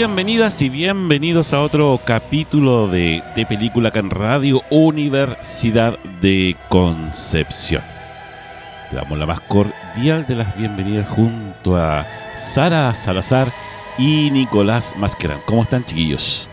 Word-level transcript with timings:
Bienvenidas 0.00 0.62
y 0.62 0.70
bienvenidos 0.70 1.52
a 1.52 1.60
otro 1.60 2.00
capítulo 2.02 2.88
de, 2.88 3.22
de 3.36 3.44
Película 3.44 3.90
Can 3.90 4.08
Radio 4.08 4.62
Universidad 4.70 5.98
de 6.22 6.56
Concepción. 6.70 7.82
Le 8.90 8.96
damos 8.96 9.18
la 9.18 9.26
más 9.26 9.40
cordial 9.42 10.24
de 10.26 10.36
las 10.36 10.56
bienvenidas 10.56 11.06
junto 11.10 11.76
a 11.76 12.06
Sara 12.34 12.94
Salazar 12.94 13.52
y 13.98 14.30
Nicolás 14.30 14.94
Masquerán. 14.96 15.40
¿Cómo 15.44 15.64
están, 15.64 15.84
chiquillos? 15.84 16.48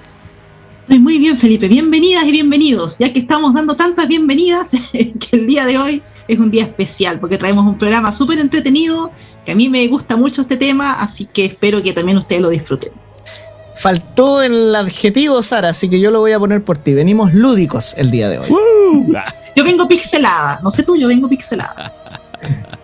Estoy 0.81 0.99
muy 0.99 1.17
bien, 1.17 1.37
Felipe. 1.37 1.69
Bienvenidas 1.69 2.25
y 2.25 2.33
bienvenidos, 2.33 2.97
ya 2.97 3.13
que 3.13 3.19
estamos 3.19 3.53
dando 3.53 3.77
tantas 3.77 4.09
bienvenidas 4.09 4.71
que 4.91 5.37
el 5.37 5.47
día 5.47 5.65
de 5.65 5.77
hoy 5.77 6.01
es 6.27 6.37
un 6.37 6.51
día 6.51 6.65
especial 6.65 7.21
porque 7.21 7.37
traemos 7.37 7.65
un 7.65 7.77
programa 7.77 8.11
súper 8.11 8.39
entretenido, 8.39 9.09
que 9.45 9.53
a 9.53 9.55
mí 9.55 9.69
me 9.69 9.87
gusta 9.87 10.17
mucho 10.17 10.41
este 10.41 10.57
tema, 10.57 11.01
así 11.01 11.23
que 11.23 11.45
espero 11.45 11.81
que 11.81 11.93
también 11.93 12.17
ustedes 12.17 12.41
lo 12.41 12.49
disfruten. 12.49 13.06
Faltó 13.77 14.41
el 14.41 14.75
adjetivo, 14.75 15.43
Sara, 15.43 15.69
así 15.69 15.87
que 15.87 15.99
yo 15.99 16.09
lo 16.09 16.19
voy 16.19 16.31
a 16.31 16.39
poner 16.39 16.63
por 16.63 16.79
ti. 16.79 16.95
Venimos 16.95 17.33
lúdicos 17.33 17.93
el 17.97 18.09
día 18.09 18.27
de 18.27 18.39
hoy. 18.39 18.49
Yo 19.55 19.63
vengo 19.63 19.87
pixelada, 19.87 20.59
no 20.63 20.71
sé 20.71 20.81
tú, 20.81 20.95
yo 20.95 21.07
vengo 21.07 21.29
pixelada. 21.29 21.93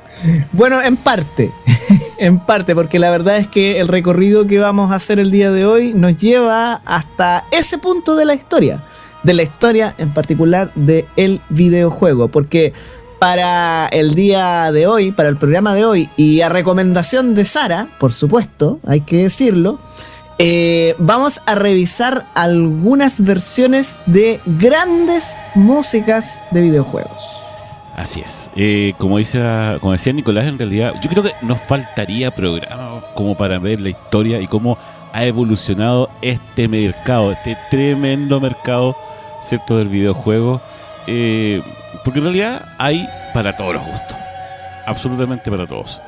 Bueno, 0.54 0.82
en 0.82 0.96
parte, 0.96 1.52
en 2.18 2.40
parte, 2.40 2.76
porque 2.76 2.98
la 2.98 3.12
verdad 3.12 3.38
es 3.38 3.48
que 3.50 3.82
el 3.82 3.90
recorrido 3.90 4.48
que 4.48 4.58
vamos 4.58 4.90
a 4.92 4.96
hacer 4.96 5.20
el 5.20 5.32
día 5.32 5.52
de 5.52 5.66
hoy 5.66 5.94
nos 5.94 6.16
lleva 6.16 6.82
hasta 6.86 7.44
ese 7.52 7.78
punto 7.78 8.16
de 8.16 8.24
la 8.24 8.34
historia, 8.34 8.82
de 9.24 9.34
la 9.34 9.44
historia 9.44 9.96
en 9.98 10.14
particular 10.14 10.72
del 10.76 11.08
el 11.18 11.42
videojuego, 11.50 12.30
porque 12.30 12.72
para 13.20 13.88
el 13.88 14.16
día 14.16 14.72
de 14.72 14.88
hoy, 14.88 15.12
para 15.12 15.28
el 15.28 15.36
programa 15.36 15.76
de 15.76 15.84
hoy, 15.84 16.10
y 16.16 16.40
a 16.40 16.48
recomendación 16.48 17.36
de 17.36 17.46
Sara, 17.46 17.90
por 18.00 18.14
supuesto, 18.14 18.80
hay 18.88 19.02
que 19.02 19.24
decirlo, 19.24 19.80
eh, 20.40 20.96
vamos 20.98 21.42
a 21.46 21.56
revisar 21.56 22.26
algunas 22.34 23.22
versiones 23.22 24.02
de 24.06 24.40
grandes 24.46 25.38
músicas 25.56 26.44
de 26.52 26.62
videojuegos. 26.62 27.44
Así 27.96 28.22
es. 28.22 28.50
Eh, 28.56 28.94
como, 28.98 29.20
decía 29.20 29.80
Nicolás, 30.14 30.46
en 30.46 30.58
realidad, 30.58 30.96
yo 31.02 31.10
creo 31.10 31.24
que 31.24 31.34
nos 31.42 31.60
faltaría 31.60 32.34
programa 32.34 33.02
como 33.14 33.38
para 33.38 33.60
ver 33.60 33.80
la 33.80 33.90
historia 33.90 34.42
y 34.42 34.48
cómo 34.48 34.78
ha 35.14 35.26
evolucionado 35.26 36.10
este 36.22 36.68
mercado, 36.68 37.32
este 37.32 37.56
tremendo 37.70 38.40
mercado, 38.40 38.96
¿cierto?, 39.42 39.78
del 39.78 39.90
videojuego. 39.90 40.60
Eh, 41.06 41.62
porque 42.04 42.20
en 42.20 42.26
realidad 42.26 42.66
hay 42.80 43.08
para 43.34 43.56
todos 43.56 43.76
los 43.76 43.86
gustos. 43.86 44.18
Absolutamente 44.88 45.52
para 45.52 45.68
todos. 45.68 46.02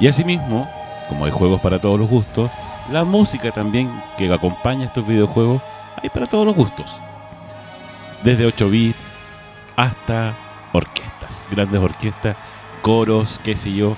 Y 0.00 0.06
asimismo, 0.06 0.70
como 1.08 1.24
hay 1.24 1.32
juegos 1.32 1.60
para 1.60 1.80
todos 1.80 1.98
los 1.98 2.08
gustos, 2.08 2.50
la 2.90 3.04
música 3.04 3.50
también 3.50 3.90
que 4.16 4.32
acompaña 4.32 4.84
estos 4.84 5.06
videojuegos 5.06 5.62
hay 6.02 6.08
para 6.10 6.26
todos 6.26 6.46
los 6.46 6.54
gustos. 6.54 7.00
Desde 8.22 8.46
8 8.46 8.70
bits 8.70 8.98
hasta 9.76 10.34
orquestas, 10.72 11.46
grandes 11.50 11.80
orquestas, 11.80 12.36
coros, 12.82 13.40
qué 13.42 13.56
sé 13.56 13.72
yo, 13.72 13.96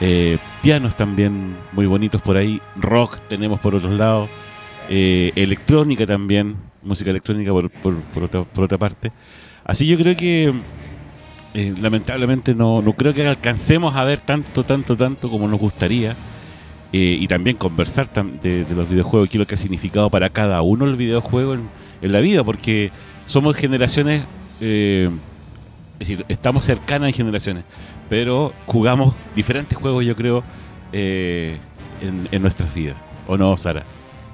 eh, 0.00 0.38
pianos 0.62 0.94
también 0.94 1.56
muy 1.72 1.86
bonitos 1.86 2.20
por 2.20 2.36
ahí, 2.36 2.60
rock 2.76 3.18
tenemos 3.28 3.60
por 3.60 3.74
otros 3.74 3.92
lados, 3.92 4.28
eh, 4.88 5.32
electrónica 5.34 6.06
también, 6.06 6.56
música 6.82 7.10
electrónica 7.10 7.50
por, 7.50 7.70
por, 7.70 8.22
otra, 8.22 8.44
por 8.44 8.64
otra 8.64 8.78
parte. 8.78 9.12
Así 9.64 9.86
yo 9.86 9.96
creo 9.98 10.16
que 10.16 10.52
eh, 11.54 11.74
lamentablemente 11.80 12.54
no, 12.54 12.82
no 12.82 12.92
creo 12.92 13.14
que 13.14 13.26
alcancemos 13.26 13.96
a 13.96 14.04
ver 14.04 14.20
tanto, 14.20 14.64
tanto, 14.64 14.96
tanto 14.96 15.30
como 15.30 15.48
nos 15.48 15.58
gustaría. 15.58 16.14
Eh, 16.92 17.18
y 17.20 17.26
también 17.26 17.56
conversar 17.56 18.08
tam- 18.12 18.38
de, 18.40 18.64
de 18.64 18.74
los 18.74 18.88
videojuegos, 18.88 19.28
qué 19.28 19.36
es 19.36 19.40
lo 19.40 19.46
que 19.46 19.54
ha 19.56 19.58
significado 19.58 20.08
para 20.08 20.30
cada 20.30 20.62
uno 20.62 20.84
el 20.84 20.94
videojuego 20.96 21.54
en, 21.54 21.68
en 22.00 22.12
la 22.12 22.20
vida, 22.20 22.44
porque 22.44 22.92
somos 23.24 23.56
generaciones, 23.56 24.22
eh, 24.60 25.10
es 25.98 26.08
decir, 26.08 26.24
estamos 26.28 26.64
cercanas 26.64 27.08
en 27.08 27.14
generaciones, 27.14 27.64
pero 28.08 28.52
jugamos 28.66 29.14
diferentes 29.34 29.76
juegos, 29.76 30.04
yo 30.04 30.14
creo, 30.14 30.44
eh, 30.92 31.58
en, 32.00 32.28
en 32.30 32.42
nuestras 32.42 32.72
vidas. 32.72 32.96
¿O 33.26 33.36
no, 33.36 33.56
Sara? 33.56 33.82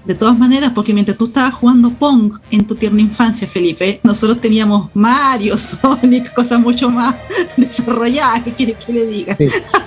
De 0.05 0.15
todas 0.15 0.37
maneras, 0.37 0.73
porque 0.75 0.93
mientras 0.93 1.17
tú 1.17 1.27
estabas 1.27 1.55
jugando 1.55 1.89
Pong 1.91 2.35
en 2.51 2.67
tu 2.67 2.75
tierna 2.75 3.01
infancia, 3.01 3.49
Felipe, 3.49 4.01
nosotros 4.03 4.41
teníamos 4.41 4.91
Mario, 4.95 5.57
Sonic, 5.59 6.35
cosas 6.35 6.61
mucho 6.61 6.91
más 6.91 7.15
desarrolladas, 7.57 8.43
¿qué 8.43 8.53
quieres 8.53 8.77
que 8.85 8.93
le 8.93 9.07
diga? 9.07 9.37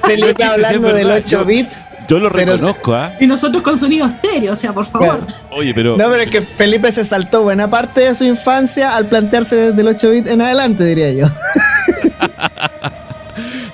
Felipe 0.03 0.33
sí, 0.37 0.43
hablando 0.43 0.87
es 0.89 0.95
del 0.95 1.07
verdad, 1.07 1.23
8 1.25 1.45
bit. 1.45 1.67
Yo 2.07 2.19
lo 2.19 2.31
Pero- 2.31 2.53
reconozco, 2.53 2.93
¿ah? 2.93 3.13
Y 3.19 3.27
nosotros 3.27 3.61
con 3.63 3.77
sonido 3.77 4.05
estéreo, 4.05 4.53
o 4.53 4.55
sea, 4.55 4.73
por 4.73 4.85
favor. 4.87 5.25
Oye, 5.51 5.73
pero... 5.73 5.97
No, 5.97 6.09
pero 6.09 6.23
es 6.23 6.29
que 6.29 6.41
Felipe 6.41 6.91
se 6.91 7.03
saltó 7.05 7.43
buena 7.43 7.69
parte 7.69 8.01
de 8.01 8.15
su 8.15 8.23
infancia 8.25 8.95
al 8.95 9.07
plantearse 9.07 9.55
desde 9.55 9.81
el 9.81 9.87
8 9.87 10.09
bit 10.11 10.27
en 10.27 10.41
adelante, 10.41 10.83
diría 10.85 11.11
yo. 11.13 11.27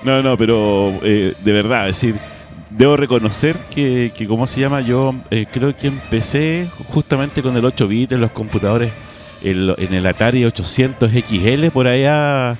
No, 0.03 0.24
no, 0.24 0.36
pero 0.36 1.00
eh, 1.03 1.36
de 1.44 1.52
verdad, 1.52 1.88
es 1.88 1.96
decir, 2.02 2.16
debo 2.72 2.97
reconocer 2.97 3.56
que, 3.69 4.12
que 4.16 4.25
¿cómo 4.25 4.48
se 4.48 4.59
llama? 4.59 4.81
Yo 4.81 5.13
eh, 5.30 5.46
creo 5.52 5.75
que 5.75 5.88
empecé 5.88 6.68
justamente 6.88 7.44
con 7.44 7.56
el 7.56 7.63
8 7.63 7.88
bit 7.88 8.12
en 8.13 8.22
los 8.22 8.31
computadores, 8.31 8.92
el- 9.44 9.75
en 9.78 9.94
el 9.94 10.06
Atari 10.08 10.44
800 10.44 11.12
XL, 11.12 11.68
por 11.72 11.86
allá, 11.86 12.56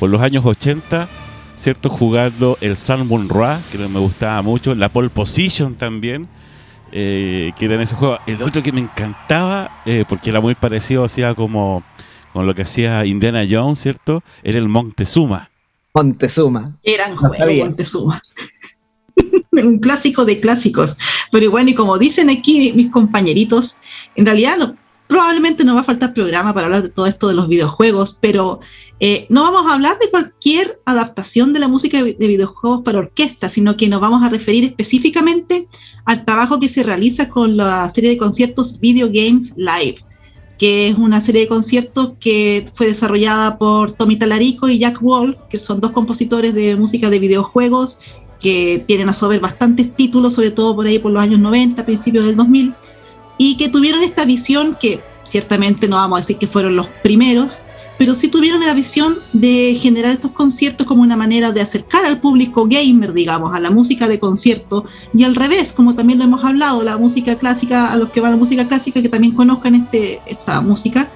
por 0.00 0.08
los 0.08 0.22
años 0.22 0.46
80, 0.46 1.08
¿cierto? 1.58 1.90
Jugando 1.90 2.56
el 2.60 2.76
Sun 2.76 3.28
Ra, 3.28 3.60
que 3.70 3.78
me 3.78 3.98
gustaba 3.98 4.40
mucho, 4.42 4.74
la 4.74 4.88
Pole 4.90 5.10
Position 5.10 5.74
también, 5.74 6.28
eh, 6.92 7.52
que 7.58 7.64
era 7.66 7.74
en 7.74 7.82
ese 7.82 7.96
juego. 7.96 8.18
El 8.26 8.42
otro 8.42 8.62
que 8.62 8.72
me 8.72 8.80
encantaba, 8.80 9.82
eh, 9.84 10.04
porque 10.08 10.30
era 10.30 10.40
muy 10.40 10.54
parecido, 10.54 11.04
hacía 11.04 11.34
como 11.34 11.82
con 12.32 12.46
lo 12.46 12.54
que 12.54 12.62
hacía 12.62 13.04
Indiana 13.04 13.44
Jones, 13.48 13.78
¿cierto? 13.80 14.22
Era 14.42 14.58
el 14.58 14.68
Montezuma. 14.68 15.50
Montezuma. 15.94 16.64
Eran 16.84 17.16
No. 17.16 17.22
Montezuma. 17.64 18.22
Un 19.52 19.78
clásico 19.80 20.24
de 20.24 20.38
clásicos. 20.38 20.96
Pero 21.32 21.50
bueno, 21.50 21.70
y 21.70 21.74
como 21.74 21.98
dicen 21.98 22.30
aquí 22.30 22.72
mis 22.74 22.90
compañeritos, 22.90 23.78
en 24.14 24.26
realidad 24.26 24.56
no- 24.58 24.76
probablemente 25.08 25.64
no 25.64 25.74
va 25.74 25.80
a 25.80 25.84
faltar 25.84 26.12
programa 26.14 26.54
para 26.54 26.66
hablar 26.66 26.82
de 26.82 26.90
todo 26.90 27.06
esto 27.06 27.28
de 27.28 27.34
los 27.34 27.48
videojuegos, 27.48 28.16
pero 28.20 28.60
eh, 29.00 29.26
no 29.28 29.42
vamos 29.42 29.70
a 29.70 29.74
hablar 29.74 29.98
de 30.00 30.10
cualquier 30.10 30.80
adaptación 30.84 31.52
de 31.52 31.60
la 31.60 31.68
música 31.68 32.02
de 32.02 32.14
de 32.14 32.26
videojuegos 32.26 32.82
para 32.82 32.98
orquesta, 32.98 33.48
sino 33.48 33.76
que 33.76 33.88
nos 33.88 34.00
vamos 34.00 34.22
a 34.22 34.28
referir 34.28 34.64
específicamente 34.64 35.68
al 36.04 36.24
trabajo 36.24 36.58
que 36.58 36.68
se 36.68 36.82
realiza 36.82 37.28
con 37.28 37.56
la 37.56 37.88
serie 37.88 38.10
de 38.10 38.16
conciertos 38.16 38.80
Video 38.80 39.08
Games 39.12 39.54
Live 39.56 40.08
que 40.58 40.88
es 40.88 40.98
una 40.98 41.20
serie 41.20 41.42
de 41.42 41.48
conciertos 41.48 42.14
que 42.18 42.66
fue 42.74 42.88
desarrollada 42.88 43.58
por 43.58 43.92
Tommy 43.92 44.16
Talarico 44.16 44.68
y 44.68 44.78
Jack 44.78 44.98
Wall, 45.00 45.38
que 45.48 45.58
son 45.58 45.80
dos 45.80 45.92
compositores 45.92 46.52
de 46.52 46.74
música 46.74 47.08
de 47.10 47.20
videojuegos 47.20 48.00
que 48.40 48.84
tienen 48.86 49.08
a 49.08 49.14
su 49.14 49.24
haber 49.24 49.40
bastantes 49.40 49.94
títulos, 49.94 50.34
sobre 50.34 50.50
todo 50.50 50.74
por 50.74 50.86
ahí 50.86 50.98
por 50.98 51.12
los 51.12 51.22
años 51.22 51.38
90, 51.38 51.84
principios 51.86 52.24
del 52.24 52.36
2000, 52.36 52.74
y 53.38 53.56
que 53.56 53.68
tuvieron 53.68 54.02
esta 54.02 54.24
visión 54.24 54.76
que 54.80 55.00
ciertamente 55.24 55.86
no 55.86 55.96
vamos 55.96 56.18
a 56.18 56.20
decir 56.22 56.38
que 56.38 56.48
fueron 56.48 56.74
los 56.74 56.88
primeros, 57.04 57.62
pero 57.98 58.14
sí 58.14 58.28
tuvieron 58.28 58.64
la 58.64 58.74
visión 58.74 59.16
de 59.32 59.76
generar 59.78 60.12
estos 60.12 60.30
conciertos 60.30 60.86
como 60.86 61.02
una 61.02 61.16
manera 61.16 61.50
de 61.50 61.60
acercar 61.60 62.06
al 62.06 62.20
público 62.20 62.66
gamer, 62.68 63.12
digamos, 63.12 63.54
a 63.54 63.60
la 63.60 63.70
música 63.70 64.06
de 64.06 64.20
concierto, 64.20 64.84
y 65.12 65.24
al 65.24 65.34
revés, 65.34 65.72
como 65.72 65.96
también 65.96 66.20
lo 66.20 66.24
hemos 66.24 66.44
hablado, 66.44 66.82
la 66.82 66.96
música 66.96 67.36
clásica, 67.36 67.92
a 67.92 67.96
los 67.96 68.10
que 68.10 68.20
van 68.20 68.32
a 68.32 68.36
música 68.36 68.66
clásica, 68.68 69.02
que 69.02 69.08
también 69.08 69.34
conozcan 69.34 69.74
este, 69.74 70.22
esta 70.26 70.60
música, 70.60 71.10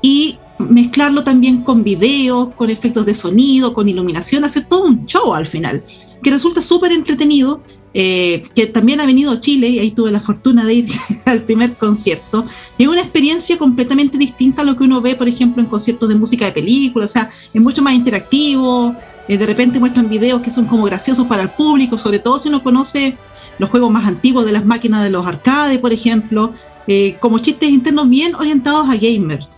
y 0.00 0.38
mezclarlo 0.58 1.24
también 1.24 1.62
con 1.62 1.82
videos, 1.82 2.54
con 2.54 2.70
efectos 2.70 3.04
de 3.04 3.14
sonido, 3.14 3.74
con 3.74 3.88
iluminación, 3.88 4.44
hacer 4.44 4.66
todo 4.66 4.84
un 4.84 5.06
show 5.06 5.34
al 5.34 5.46
final, 5.46 5.82
que 6.22 6.30
resulta 6.30 6.62
súper 6.62 6.92
entretenido 6.92 7.62
eh, 7.94 8.44
que 8.54 8.66
también 8.66 9.00
ha 9.00 9.06
venido 9.06 9.32
a 9.32 9.40
Chile 9.40 9.68
y 9.68 9.78
ahí 9.78 9.90
tuve 9.90 10.10
la 10.10 10.20
fortuna 10.20 10.64
de 10.64 10.74
ir 10.74 10.90
al 11.26 11.42
primer 11.42 11.76
concierto. 11.76 12.46
Es 12.78 12.88
una 12.88 13.00
experiencia 13.00 13.58
completamente 13.58 14.18
distinta 14.18 14.62
a 14.62 14.64
lo 14.64 14.76
que 14.76 14.84
uno 14.84 15.00
ve, 15.00 15.14
por 15.14 15.28
ejemplo, 15.28 15.62
en 15.62 15.68
conciertos 15.68 16.08
de 16.08 16.14
música 16.14 16.46
de 16.46 16.52
película, 16.52 17.04
o 17.04 17.08
sea, 17.08 17.30
es 17.52 17.60
mucho 17.60 17.82
más 17.82 17.94
interactivo, 17.94 18.96
eh, 19.28 19.36
de 19.36 19.46
repente 19.46 19.78
muestran 19.78 20.08
videos 20.08 20.40
que 20.40 20.50
son 20.50 20.66
como 20.66 20.84
graciosos 20.84 21.26
para 21.26 21.42
el 21.42 21.50
público, 21.50 21.96
sobre 21.98 22.18
todo 22.18 22.38
si 22.38 22.48
uno 22.48 22.62
conoce 22.62 23.16
los 23.58 23.70
juegos 23.70 23.90
más 23.90 24.06
antiguos 24.06 24.44
de 24.44 24.52
las 24.52 24.64
máquinas 24.64 25.04
de 25.04 25.10
los 25.10 25.26
arcades, 25.26 25.78
por 25.78 25.92
ejemplo, 25.92 26.52
eh, 26.86 27.16
como 27.20 27.38
chistes 27.38 27.70
internos 27.70 28.08
bien 28.08 28.34
orientados 28.34 28.88
a 28.88 28.96
gamers. 28.96 29.48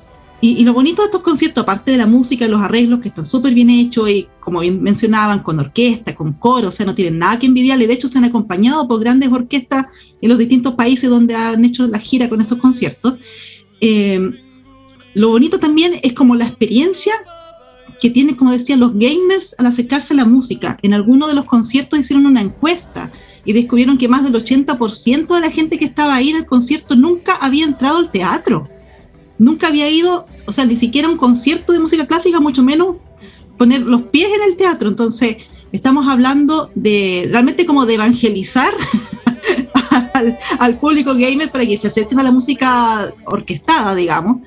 Y, 0.47 0.63
lo 0.63 0.75
bonito 0.75 1.01
de 1.01 1.07
estos 1.07 1.23
conciertos, 1.23 1.63
aparte 1.63 1.93
de 1.93 1.97
la 1.97 2.07
música, 2.07 2.47
los 2.47 2.61
arreglos 2.61 3.01
que 3.01 3.09
están 3.09 3.25
súper 3.25 3.55
bien 3.55 3.71
hechos 3.71 4.11
y 4.11 4.29
como 4.41 4.61
bien 4.61 4.83
mencionaban, 4.83 5.43
con 5.43 5.59
orquesta, 5.59 6.15
con 6.15 6.35
coro, 6.35 6.69
o 6.69 6.71
sea, 6.71 6.85
no 6.85 6.95
tienen 6.95 7.19
nada 7.19 7.39
que 7.39 7.47
envidiarle. 7.47 7.87
De 7.87 7.95
hecho, 7.95 8.09
se 8.09 8.19
han 8.19 8.25
acompañado 8.25 8.87
por 8.87 9.01
grandes 9.01 9.33
orquestas 9.33 9.87
en 10.21 10.29
los 10.29 10.37
distintos 10.37 10.75
países 10.75 11.09
donde 11.09 11.35
han 11.35 11.65
hecho 11.65 11.87
la 11.87 11.99
gira 11.99 12.29
con 12.29 12.43
estos 12.43 12.59
conciertos. 12.59 13.15
Eh, 13.81 14.21
lo 15.15 15.31
bonito 15.31 15.59
también 15.59 15.95
es 16.03 16.13
como 16.13 16.35
la 16.35 16.45
experiencia 16.45 17.15
que 17.99 18.11
tienen, 18.11 18.35
como 18.35 18.53
decían, 18.53 18.81
los 18.81 18.93
gamers 18.93 19.55
al 19.57 19.65
acercarse 19.65 20.13
a 20.13 20.19
la 20.19 20.27
música. 20.27 20.77
En 20.83 20.93
algunos 20.93 21.31
de 21.31 21.37
los 21.37 21.47
conciertos 21.47 21.99
hicieron 21.99 22.27
una 22.27 22.43
encuesta 22.43 23.11
y 23.47 23.55
descubrieron 23.55 23.97
que 23.97 24.09
más 24.09 24.25
del 24.25 24.35
80% 24.35 25.35
de 25.35 25.41
la 25.41 25.51
gente 25.51 25.79
que 25.79 25.87
estaba 25.87 26.15
ahí 26.15 26.29
en 26.29 26.37
el 26.37 26.45
concierto 26.45 26.97
nunca 26.97 27.37
había 27.37 27.65
entrado 27.65 27.97
al 27.97 28.11
teatro. 28.11 28.69
Nunca 29.39 29.69
había 29.69 29.91
ido 29.91 30.27
o 30.47 30.53
sea, 30.53 30.65
ni 30.65 30.77
siquiera 30.77 31.09
un 31.09 31.17
concierto 31.17 31.73
de 31.73 31.79
música 31.79 32.07
clásica, 32.07 32.41
mucho 32.41 32.63
menos 32.63 32.97
poner 33.57 33.81
los 33.83 34.03
pies 34.03 34.29
en 34.35 34.43
el 34.51 34.57
teatro. 34.57 34.89
Entonces, 34.89 35.37
estamos 35.73 36.07
hablando 36.07 36.71
de 36.75 37.29
realmente 37.31 37.67
como 37.67 37.87
de 37.87 37.95
evangelizar 37.95 38.73
al, 40.59 40.79
público 40.79 41.15
gamer 41.15 41.51
para 41.51 41.67
que 41.67 41.79
se 41.79 41.89
acerquen 41.89 42.21
a 42.21 42.23
la 42.23 42.31
música 42.31 43.13
orquestada, 43.27 43.95
digamos, 43.95 44.39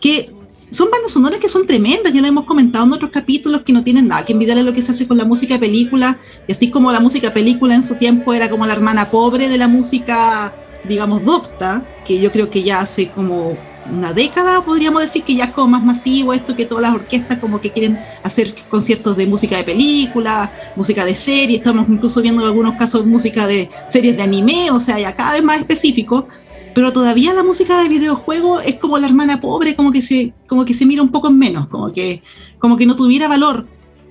que 0.00 0.30
son 0.70 0.90
bandas 0.90 1.12
sonoras 1.12 1.38
que 1.38 1.48
son 1.48 1.66
tremendas, 1.66 2.12
ya 2.12 2.20
lo 2.20 2.26
hemos 2.26 2.44
comentado 2.44 2.84
en 2.84 2.92
otros 2.92 3.10
capítulos 3.10 3.62
que 3.62 3.72
no 3.72 3.84
tienen 3.84 4.08
nada 4.08 4.24
que 4.24 4.32
envidiar 4.32 4.58
a 4.58 4.62
lo 4.62 4.72
que 4.72 4.82
se 4.82 4.90
hace 4.90 5.06
con 5.06 5.16
la 5.16 5.24
música 5.24 5.54
de 5.54 5.60
película, 5.60 6.18
y 6.46 6.52
así 6.52 6.70
como 6.70 6.92
la 6.92 7.00
música 7.00 7.32
película 7.32 7.74
en 7.74 7.84
su 7.84 7.96
tiempo 7.96 8.34
era 8.34 8.50
como 8.50 8.66
la 8.66 8.72
hermana 8.72 9.10
pobre 9.10 9.48
de 9.48 9.58
la 9.58 9.68
música, 9.68 10.52
digamos, 10.84 11.24
docta, 11.24 11.86
que 12.04 12.20
yo 12.20 12.32
creo 12.32 12.50
que 12.50 12.62
ya 12.62 12.80
hace 12.80 13.10
como 13.10 13.56
una 13.92 14.12
década, 14.12 14.64
podríamos 14.64 15.02
decir 15.02 15.22
que 15.22 15.34
ya 15.34 15.44
es 15.44 15.50
como 15.50 15.68
más 15.68 15.84
masivo 15.84 16.32
esto, 16.32 16.56
que 16.56 16.64
todas 16.64 16.82
las 16.82 16.94
orquestas 16.94 17.38
como 17.38 17.60
que 17.60 17.70
quieren 17.70 17.98
hacer 18.22 18.54
conciertos 18.68 19.16
de 19.16 19.26
música 19.26 19.56
de 19.56 19.64
película, 19.64 20.52
música 20.76 21.04
de 21.04 21.14
serie, 21.14 21.58
estamos 21.58 21.88
incluso 21.88 22.22
viendo 22.22 22.42
en 22.42 22.48
algunos 22.48 22.74
casos 22.74 23.06
música 23.06 23.46
de 23.46 23.68
series 23.86 24.16
de 24.16 24.22
anime, 24.22 24.70
o 24.70 24.80
sea, 24.80 24.98
ya 24.98 25.14
cada 25.14 25.34
vez 25.34 25.42
más 25.42 25.58
específico, 25.58 26.28
pero 26.74 26.92
todavía 26.92 27.32
la 27.32 27.42
música 27.42 27.82
de 27.82 27.88
videojuego 27.88 28.60
es 28.60 28.76
como 28.78 28.98
la 28.98 29.06
hermana 29.06 29.40
pobre, 29.40 29.74
como 29.74 29.92
que 29.92 30.02
se, 30.02 30.34
como 30.46 30.64
que 30.64 30.74
se 30.74 30.84
mira 30.84 31.02
un 31.02 31.10
poco 31.10 31.28
en 31.28 31.38
menos, 31.38 31.68
como 31.68 31.90
que, 31.90 32.22
como 32.58 32.76
que 32.76 32.86
no 32.86 32.96
tuviera 32.96 33.28
valor. 33.28 33.66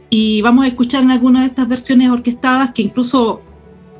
Y 0.09 0.41
vamos 0.41 0.65
a 0.65 0.69
escuchar 0.69 1.03
en 1.03 1.11
algunas 1.11 1.43
de 1.43 1.49
estas 1.49 1.67
versiones 1.67 2.09
orquestadas 2.09 2.71
que 2.71 2.81
incluso 2.81 3.41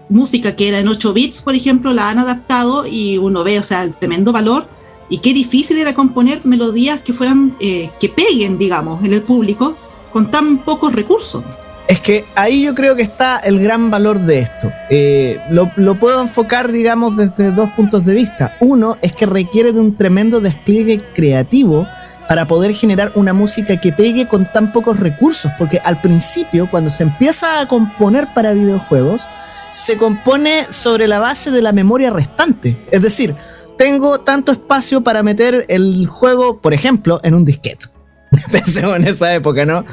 música 0.10 0.56
que 0.56 0.68
era 0.68 0.80
en 0.80 0.88
8 0.88 1.14
bits, 1.14 1.42
por 1.42 1.56
ejemplo, 1.56 1.94
la 1.94 2.10
han 2.10 2.20
adaptado 2.20 2.86
y 2.88 3.18
uno 3.18 3.44
ve, 3.44 3.60
o 3.60 3.64
sea, 3.64 3.84
el 3.84 3.96
tremendo 3.96 4.32
valor 4.32 4.68
y 5.10 5.20
qué 5.20 5.34
difícil 5.34 5.78
era 5.78 5.94
componer 5.94 6.46
melodías 6.46 7.02
que 7.02 7.14
fueran, 7.14 7.56
eh, 7.60 7.90
que 8.00 8.10
peguen, 8.10 8.58
digamos, 8.58 9.04
en 9.04 9.14
el 9.14 9.22
público 9.22 9.76
con 10.12 10.32
tan 10.32 10.60
pocos 10.60 10.94
recursos. 10.94 11.44
Es 11.88 12.00
que 12.00 12.26
ahí 12.34 12.64
yo 12.64 12.74
creo 12.74 12.96
que 12.96 13.04
está 13.04 13.38
el 13.38 13.60
gran 13.60 13.92
valor 13.92 14.20
de 14.20 14.40
esto. 14.40 14.72
Eh, 14.90 15.40
lo, 15.52 15.72
lo, 15.76 16.00
puedo 16.00 16.20
enfocar, 16.20 16.72
digamos, 16.72 17.16
desde 17.16 17.52
dos 17.52 17.70
puntos 17.72 18.06
de 18.06 18.16
vista. 18.16 18.58
Uno 18.60 18.98
es 19.02 19.16
que 19.16 19.28
requiere 19.28 19.72
de 19.72 19.80
un 19.80 19.96
tremendo 19.96 20.42
despliegue 20.42 20.98
creativo 20.98 21.86
para 22.28 22.48
poder 22.48 22.74
generar 22.74 23.12
una 23.14 23.34
música 23.34 23.78
que 23.78 23.92
pegue 23.92 24.28
con 24.28 24.52
tan 24.52 24.72
pocos 24.72 25.00
recursos, 25.00 25.52
porque 25.60 25.80
al 25.84 26.02
principio, 26.02 26.68
cuando 26.72 26.90
se 26.90 27.04
empieza 27.04 27.60
a 27.60 27.68
componer 27.68 28.28
para 28.34 28.54
videojuegos, 28.54 29.22
se 29.70 29.98
compone 29.98 30.68
sobre 30.70 31.08
la 31.08 31.20
base 31.20 31.52
de 31.52 31.62
la 31.62 31.72
memoria 31.72 32.10
restante. 32.10 32.78
Es 32.92 33.02
decir, 33.02 33.36
tengo 33.78 34.20
tanto 34.20 34.52
espacio 34.52 35.02
para 35.02 35.24
meter 35.24 35.66
el 35.70 36.08
juego, 36.08 36.60
por 36.60 36.74
ejemplo, 36.74 37.20
en 37.24 37.34
un 37.34 37.46
disquete. 37.46 37.88
Pensemos 38.52 38.96
en 38.96 39.08
esa 39.08 39.34
época, 39.34 39.66
¿no? 39.66 39.86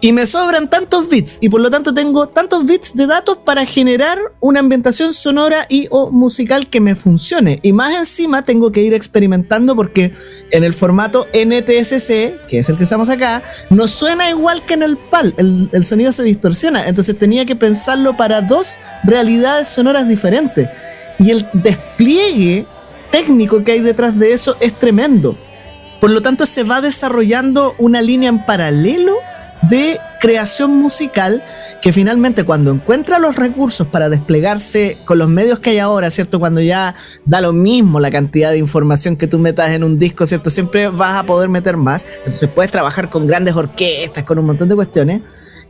Y 0.00 0.12
me 0.12 0.26
sobran 0.26 0.70
tantos 0.70 1.08
bits 1.08 1.38
y 1.40 1.48
por 1.48 1.60
lo 1.60 1.70
tanto 1.70 1.92
tengo 1.92 2.28
tantos 2.28 2.64
bits 2.64 2.94
de 2.94 3.06
datos 3.06 3.38
para 3.38 3.66
generar 3.66 4.18
una 4.40 4.60
ambientación 4.60 5.12
sonora 5.12 5.66
y 5.68 5.86
o 5.90 6.10
musical 6.10 6.68
que 6.68 6.80
me 6.80 6.94
funcione. 6.94 7.58
Y 7.62 7.72
más 7.72 7.94
encima 7.94 8.44
tengo 8.44 8.72
que 8.72 8.82
ir 8.82 8.94
experimentando 8.94 9.76
porque 9.76 10.12
en 10.50 10.64
el 10.64 10.72
formato 10.72 11.26
NTSC, 11.34 12.46
que 12.48 12.58
es 12.58 12.68
el 12.68 12.76
que 12.76 12.84
usamos 12.84 13.10
acá, 13.10 13.42
no 13.70 13.88
suena 13.88 14.30
igual 14.30 14.64
que 14.64 14.74
en 14.74 14.82
el 14.82 14.96
PAL. 14.96 15.34
El, 15.36 15.68
el 15.72 15.84
sonido 15.84 16.12
se 16.12 16.22
distorsiona. 16.22 16.86
Entonces 16.86 17.16
tenía 17.18 17.44
que 17.44 17.56
pensarlo 17.56 18.16
para 18.16 18.40
dos 18.40 18.78
realidades 19.04 19.68
sonoras 19.68 20.08
diferentes. 20.08 20.68
Y 21.18 21.30
el 21.30 21.46
despliegue 21.52 22.66
técnico 23.10 23.62
que 23.64 23.72
hay 23.72 23.80
detrás 23.80 24.18
de 24.18 24.32
eso 24.32 24.56
es 24.60 24.78
tremendo. 24.78 25.36
Por 26.00 26.10
lo 26.10 26.22
tanto, 26.22 26.46
se 26.46 26.62
va 26.62 26.80
desarrollando 26.80 27.74
una 27.78 28.00
línea 28.00 28.30
en 28.30 28.44
paralelo 28.44 29.16
de 29.68 29.98
creación 30.20 30.76
musical 30.76 31.42
que 31.80 31.92
finalmente 31.92 32.44
cuando 32.44 32.70
encuentra 32.70 33.18
los 33.18 33.36
recursos 33.36 33.86
para 33.86 34.08
desplegarse 34.08 34.98
con 35.04 35.18
los 35.18 35.28
medios 35.28 35.58
que 35.60 35.70
hay 35.70 35.78
ahora, 35.78 36.10
¿cierto? 36.10 36.38
Cuando 36.38 36.60
ya 36.60 36.94
da 37.24 37.40
lo 37.40 37.52
mismo 37.52 38.00
la 38.00 38.10
cantidad 38.10 38.50
de 38.50 38.58
información 38.58 39.16
que 39.16 39.26
tú 39.26 39.38
metas 39.38 39.70
en 39.70 39.84
un 39.84 39.98
disco, 39.98 40.26
¿cierto? 40.26 40.50
Siempre 40.50 40.88
vas 40.88 41.18
a 41.18 41.26
poder 41.26 41.48
meter 41.48 41.76
más. 41.76 42.06
Entonces 42.18 42.48
puedes 42.54 42.70
trabajar 42.70 43.10
con 43.10 43.26
grandes 43.26 43.54
orquestas, 43.54 44.24
con 44.24 44.38
un 44.38 44.46
montón 44.46 44.68
de 44.68 44.74
cuestiones. 44.74 45.22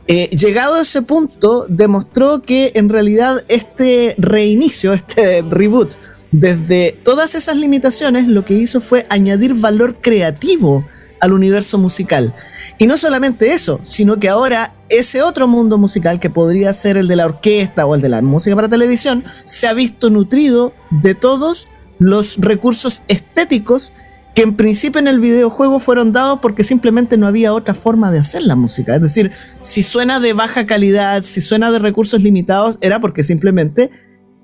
Eh, 0.07 0.29
llegado 0.29 0.75
a 0.75 0.81
ese 0.81 1.01
punto, 1.01 1.65
demostró 1.69 2.41
que 2.41 2.71
en 2.75 2.89
realidad 2.89 3.43
este 3.47 4.15
reinicio, 4.17 4.93
este 4.93 5.41
reboot, 5.49 5.95
desde 6.31 6.97
todas 7.03 7.35
esas 7.35 7.57
limitaciones, 7.57 8.27
lo 8.27 8.45
que 8.45 8.53
hizo 8.53 8.81
fue 8.81 9.05
añadir 9.09 9.53
valor 9.53 9.97
creativo 10.01 10.85
al 11.19 11.33
universo 11.33 11.77
musical. 11.77 12.33
Y 12.77 12.87
no 12.87 12.97
solamente 12.97 13.53
eso, 13.53 13.79
sino 13.83 14.19
que 14.19 14.27
ahora 14.27 14.73
ese 14.89 15.21
otro 15.21 15.47
mundo 15.47 15.77
musical, 15.77 16.19
que 16.19 16.29
podría 16.29 16.73
ser 16.73 16.97
el 16.97 17.07
de 17.07 17.15
la 17.15 17.25
orquesta 17.25 17.85
o 17.85 17.95
el 17.95 18.01
de 18.01 18.09
la 18.09 18.21
música 18.21 18.55
para 18.55 18.69
televisión, 18.69 19.23
se 19.45 19.67
ha 19.67 19.73
visto 19.73 20.09
nutrido 20.09 20.73
de 20.89 21.15
todos 21.15 21.67
los 21.99 22.37
recursos 22.39 23.03
estéticos 23.07 23.93
que 24.33 24.43
en 24.43 24.55
principio 24.55 24.99
en 24.99 25.07
el 25.07 25.19
videojuego 25.19 25.79
fueron 25.79 26.13
dados 26.13 26.39
porque 26.41 26.63
simplemente 26.63 27.17
no 27.17 27.27
había 27.27 27.53
otra 27.53 27.73
forma 27.73 28.11
de 28.11 28.19
hacer 28.19 28.43
la 28.43 28.55
música. 28.55 28.95
Es 28.95 29.01
decir, 29.01 29.31
si 29.59 29.83
suena 29.83 30.19
de 30.19 30.33
baja 30.33 30.65
calidad, 30.65 31.21
si 31.21 31.41
suena 31.41 31.71
de 31.71 31.79
recursos 31.79 32.21
limitados, 32.21 32.77
era 32.81 32.99
porque 33.01 33.23
simplemente 33.23 33.91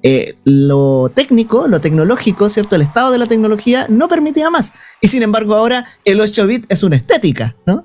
eh, 0.03 0.35
lo 0.43 1.11
técnico, 1.13 1.67
lo 1.67 1.81
tecnológico, 1.81 2.49
¿cierto? 2.49 2.75
El 2.75 2.83
estado 2.83 3.11
de 3.11 3.17
la 3.17 3.25
tecnología 3.25 3.87
no 3.89 4.07
permitía 4.07 4.49
más. 4.49 4.73
Y 5.01 5.07
sin 5.07 5.23
embargo 5.23 5.55
ahora 5.55 5.85
el 6.05 6.19
8-bit 6.19 6.65
es 6.69 6.83
una 6.83 6.97
estética, 6.97 7.55
¿no? 7.65 7.83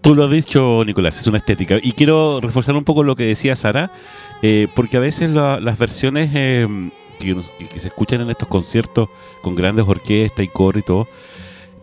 Tú 0.00 0.14
lo 0.14 0.24
has 0.24 0.30
dicho, 0.30 0.82
Nicolás, 0.84 1.20
es 1.20 1.26
una 1.26 1.38
estética. 1.38 1.78
Y 1.80 1.92
quiero 1.92 2.40
reforzar 2.40 2.74
un 2.74 2.84
poco 2.84 3.04
lo 3.04 3.14
que 3.14 3.24
decía 3.24 3.54
Sara, 3.54 3.92
eh, 4.42 4.66
porque 4.74 4.96
a 4.96 5.00
veces 5.00 5.30
las 5.30 5.78
versiones 5.78 6.30
eh, 6.34 6.66
que, 7.18 7.36
se 7.76 7.88
escuchan 7.88 8.22
en 8.22 8.30
estos 8.30 8.48
conciertos 8.48 9.08
con 9.42 9.54
grandes 9.54 9.86
orquestas 9.86 10.44
y 10.44 10.48
coro 10.48 10.78
y 10.78 10.82
todo, 10.82 11.06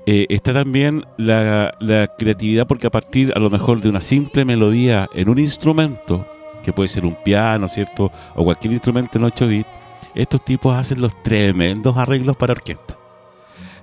está 0.05 0.53
también 0.53 1.05
la 1.17 1.75
creatividad, 2.17 2.65
porque 2.65 2.87
a 2.87 2.89
partir 2.89 3.33
a 3.35 3.39
lo 3.39 3.49
mejor 3.49 3.81
de 3.81 3.89
una 3.89 4.01
simple 4.01 4.45
melodía 4.45 5.09
en 5.13 5.29
un 5.29 5.37
instrumento, 5.37 6.25
que 6.67 6.73
puede 6.73 6.89
ser 6.89 7.05
un 7.05 7.15
piano, 7.23 7.65
¿cierto? 7.69 8.11
O 8.35 8.43
cualquier 8.43 8.73
instrumento 8.73 9.17
en 9.17 9.23
8 9.23 9.47
bits, 9.47 9.69
estos 10.13 10.43
tipos 10.43 10.75
hacen 10.75 10.99
los 10.99 11.23
tremendos 11.23 11.95
arreglos 11.95 12.35
para 12.35 12.51
orquesta. 12.51 12.99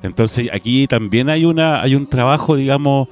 Entonces 0.03 0.50
aquí 0.53 0.87
también 0.87 1.31
hay 1.31 1.47
una 1.47 1.81
hay 1.81 1.95
un 1.95 2.07
trabajo, 2.07 2.57
digamos, 2.57 3.09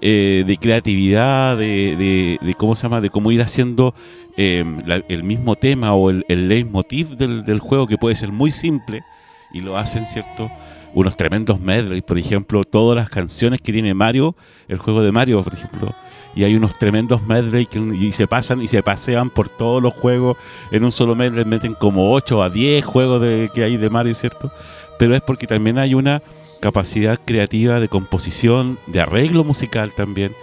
eh, 0.00 0.42
de 0.44 0.56
creatividad, 0.56 1.56
de, 1.56 2.36
de, 2.42 2.54
cómo 2.54 2.74
se 2.74 2.82
llama, 2.82 3.00
de 3.00 3.10
cómo 3.10 3.30
ir 3.30 3.42
haciendo 3.42 3.94
em, 4.36 4.82
el 5.08 5.22
mismo 5.22 5.54
tema 5.54 5.94
o 5.94 6.10
el, 6.10 6.24
el 6.26 6.48
leitmotiv 6.48 7.10
del, 7.10 7.44
del, 7.44 7.60
juego 7.60 7.86
que 7.86 7.98
puede 7.98 8.16
ser 8.16 8.32
muy 8.32 8.50
simple 8.50 9.04
y 9.52 9.60
lo 9.60 9.76
hacen, 9.76 10.08
¿cierto? 10.08 10.50
Unos 10.94 11.16
tremendos 11.16 11.60
medleys, 11.60 12.02
por 12.02 12.18
ejemplo, 12.18 12.64
todas 12.64 12.96
las 12.96 13.08
canciones 13.08 13.60
que 13.60 13.72
tiene 13.72 13.94
Mario, 13.94 14.34
el 14.66 14.78
juego 14.78 15.00
de 15.00 15.12
Mario, 15.12 15.40
por 15.44 15.54
ejemplo, 15.54 15.94
y 16.34 16.44
hay 16.44 16.54
unos 16.56 16.78
tremendos 16.78 17.22
medley 17.22 17.66
que 17.66 17.78
y 17.78 18.12
se 18.12 18.26
pasan 18.26 18.62
y 18.62 18.68
se 18.68 18.82
pasean 18.82 19.30
por 19.30 19.48
todos 19.48 19.82
los 19.82 19.92
juegos 19.92 20.36
en 20.70 20.84
un 20.84 20.92
solo 20.92 21.14
medley, 21.14 21.44
meten 21.44 21.74
como 21.74 22.12
8 22.12 22.42
a 22.42 22.50
10 22.50 22.84
juegos 22.84 23.20
de, 23.20 23.50
que 23.52 23.64
hay 23.64 23.76
de 23.76 23.90
Mario, 23.90 24.14
¿cierto? 24.14 24.50
Pero 24.98 25.14
es 25.14 25.22
porque 25.22 25.46
también 25.46 25.78
hay 25.78 25.94
una 25.94 26.22
capacidad 26.60 27.18
creativa 27.24 27.80
de 27.80 27.88
composición, 27.88 28.78
de 28.86 29.00
arreglo 29.00 29.44
musical 29.44 29.94
también, 29.94 30.34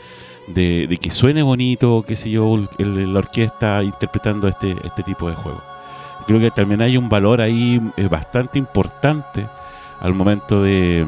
de, 0.47 0.97
que 1.01 1.11
suene 1.11 1.43
bonito, 1.43 2.03
qué 2.05 2.15
sé 2.15 2.29
yo, 2.29 2.57
la 2.77 3.19
orquesta 3.19 3.81
interpretando 3.83 4.47
este, 4.47 4.75
este 4.83 5.03
tipo 5.03 5.29
de 5.29 5.35
juego. 5.35 5.63
Creo 6.27 6.39
que 6.39 6.51
también 6.51 6.81
hay 6.81 6.97
un 6.97 7.09
valor 7.09 7.41
ahí 7.41 7.81
eh, 7.97 8.07
bastante 8.07 8.59
importante 8.59 9.47
al 9.99 10.13
momento 10.13 10.61
de, 10.61 11.05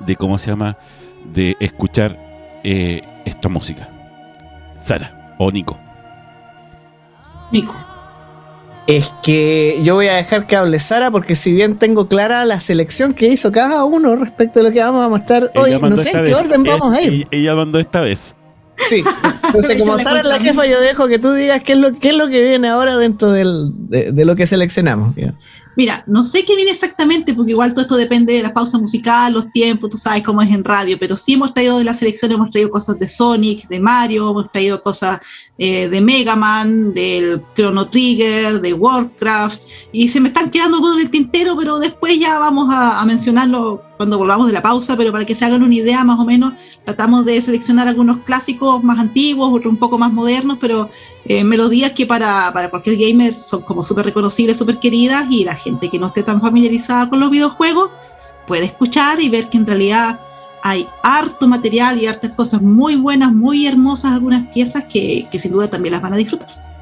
de 0.00 0.16
¿cómo 0.16 0.38
se 0.38 0.50
llama?, 0.50 0.76
de 1.24 1.56
escuchar 1.58 2.23
eh, 2.64 3.02
esta 3.24 3.48
música. 3.48 3.88
Sara 4.78 5.36
o 5.38 5.50
Nico. 5.50 5.78
Nico. 7.52 7.74
Es 8.86 9.14
que 9.22 9.80
yo 9.82 9.94
voy 9.94 10.08
a 10.08 10.14
dejar 10.14 10.46
que 10.46 10.56
hable 10.56 10.78
Sara 10.78 11.10
porque 11.10 11.36
si 11.36 11.54
bien 11.54 11.78
tengo 11.78 12.06
clara 12.06 12.44
la 12.44 12.60
selección 12.60 13.14
que 13.14 13.28
hizo 13.28 13.50
cada 13.50 13.84
uno 13.84 14.14
respecto 14.16 14.60
a 14.60 14.62
lo 14.62 14.72
que 14.72 14.80
vamos 14.80 15.04
a 15.04 15.08
mostrar 15.08 15.50
hoy, 15.54 15.78
no 15.80 15.96
sé 15.96 16.10
en 16.10 16.24
qué 16.24 16.34
orden 16.34 16.62
vamos 16.64 16.94
a 16.94 17.00
ir. 17.00 17.26
Ella 17.30 17.54
mandó 17.54 17.78
esta 17.78 18.02
vez. 18.02 18.34
Sí, 18.76 19.02
entonces 19.46 19.80
como 19.80 19.98
Sara 19.98 20.18
es 20.18 20.26
la 20.26 20.40
jefa, 20.40 20.66
yo 20.66 20.80
dejo 20.80 21.06
que 21.06 21.18
tú 21.18 21.32
digas 21.32 21.62
qué 21.62 21.72
es 21.72 21.78
lo, 21.78 21.98
qué 21.98 22.10
es 22.10 22.16
lo 22.16 22.28
que 22.28 22.42
viene 22.42 22.68
ahora 22.68 22.96
dentro 22.96 23.32
del, 23.32 23.70
de, 23.88 24.24
lo 24.24 24.36
que 24.36 24.46
seleccionamos. 24.46 25.14
Mira, 25.76 26.04
no 26.06 26.24
sé 26.24 26.44
qué 26.44 26.54
viene 26.54 26.70
exactamente, 26.70 27.34
porque 27.34 27.52
igual 27.52 27.72
todo 27.72 27.82
esto 27.82 27.96
depende 27.96 28.34
de 28.34 28.42
la 28.42 28.54
pausa 28.54 28.78
musical, 28.78 29.32
los 29.32 29.50
tiempos, 29.52 29.90
tú 29.90 29.96
sabes 29.96 30.22
cómo 30.22 30.40
es 30.42 30.50
en 30.50 30.64
radio, 30.64 30.96
pero 30.98 31.16
sí 31.16 31.34
hemos 31.34 31.52
traído 31.52 31.78
de 31.78 31.84
la 31.84 31.94
selección, 31.94 32.32
hemos 32.32 32.50
traído 32.50 32.70
cosas 32.70 32.98
de 32.98 33.08
Sonic, 33.08 33.66
de 33.68 33.80
Mario, 33.80 34.30
hemos 34.30 34.52
traído 34.52 34.82
cosas 34.82 35.20
eh, 35.58 35.88
de 35.88 36.00
Mega 36.00 36.36
Man, 36.36 36.94
del 36.94 37.42
Chrono 37.54 37.88
Trigger, 37.88 38.60
de 38.60 38.72
Warcraft, 38.72 39.60
y 39.92 40.08
se 40.08 40.20
me 40.20 40.28
están 40.28 40.50
quedando 40.50 40.76
algunos 40.76 40.96
en 40.96 41.02
el 41.02 41.10
tintero, 41.10 41.56
pero 41.56 41.78
después 41.78 42.18
ya 42.18 42.38
vamos 42.38 42.72
a, 42.72 43.00
a 43.00 43.04
mencionarlo 43.04 43.82
cuando 44.04 44.18
volvamos 44.18 44.46
de 44.46 44.52
la 44.52 44.60
pausa, 44.60 44.98
pero 44.98 45.10
para 45.12 45.24
que 45.24 45.34
se 45.34 45.46
hagan 45.46 45.62
una 45.62 45.74
idea 45.74 46.04
más 46.04 46.20
o 46.20 46.26
menos, 46.26 46.52
tratamos 46.84 47.24
de 47.24 47.40
seleccionar 47.40 47.88
algunos 47.88 48.18
clásicos 48.18 48.84
más 48.84 48.98
antiguos, 48.98 49.48
otros 49.50 49.72
un 49.72 49.78
poco 49.78 49.96
más 49.96 50.12
modernos, 50.12 50.58
pero 50.60 50.90
eh, 51.24 51.42
melodías 51.42 51.92
que 51.92 52.04
para, 52.04 52.52
para, 52.52 52.68
cualquier 52.68 52.96
gamer 52.98 53.34
son 53.34 53.62
como 53.62 53.82
súper 53.82 54.04
reconocibles, 54.04 54.58
súper 54.58 54.78
queridas, 54.78 55.24
y 55.30 55.44
la 55.44 55.54
gente 55.54 55.88
que 55.88 55.98
no 55.98 56.08
esté 56.08 56.22
tan 56.22 56.42
familiarizada 56.42 57.08
con 57.08 57.18
los 57.18 57.30
videojuegos 57.30 57.92
puede 58.46 58.66
escuchar 58.66 59.22
y 59.22 59.30
ver 59.30 59.48
que 59.48 59.56
en 59.56 59.66
realidad 59.66 60.20
hay 60.62 60.86
harto 61.02 61.48
material 61.48 61.98
y 61.98 62.06
hartas 62.06 62.32
cosas 62.32 62.60
muy 62.60 62.96
buenas, 62.96 63.32
muy 63.32 63.66
hermosas, 63.66 64.12
algunas 64.12 64.52
piezas 64.52 64.84
que, 64.84 65.28
que 65.30 65.38
sin 65.38 65.52
duda 65.52 65.68
también 65.68 65.92
las 65.92 66.02
van 66.02 66.12
a 66.12 66.18
disfrutar. 66.18 66.73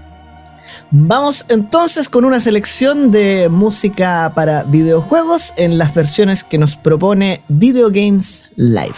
Vamos 0.94 1.46
entonces 1.48 2.10
con 2.10 2.26
una 2.26 2.38
selección 2.38 3.10
de 3.10 3.48
música 3.48 4.30
para 4.34 4.62
videojuegos 4.64 5.54
en 5.56 5.78
las 5.78 5.94
versiones 5.94 6.44
que 6.44 6.58
nos 6.58 6.76
propone 6.76 7.40
Video 7.48 7.88
Games 7.90 8.52
Live. 8.56 8.96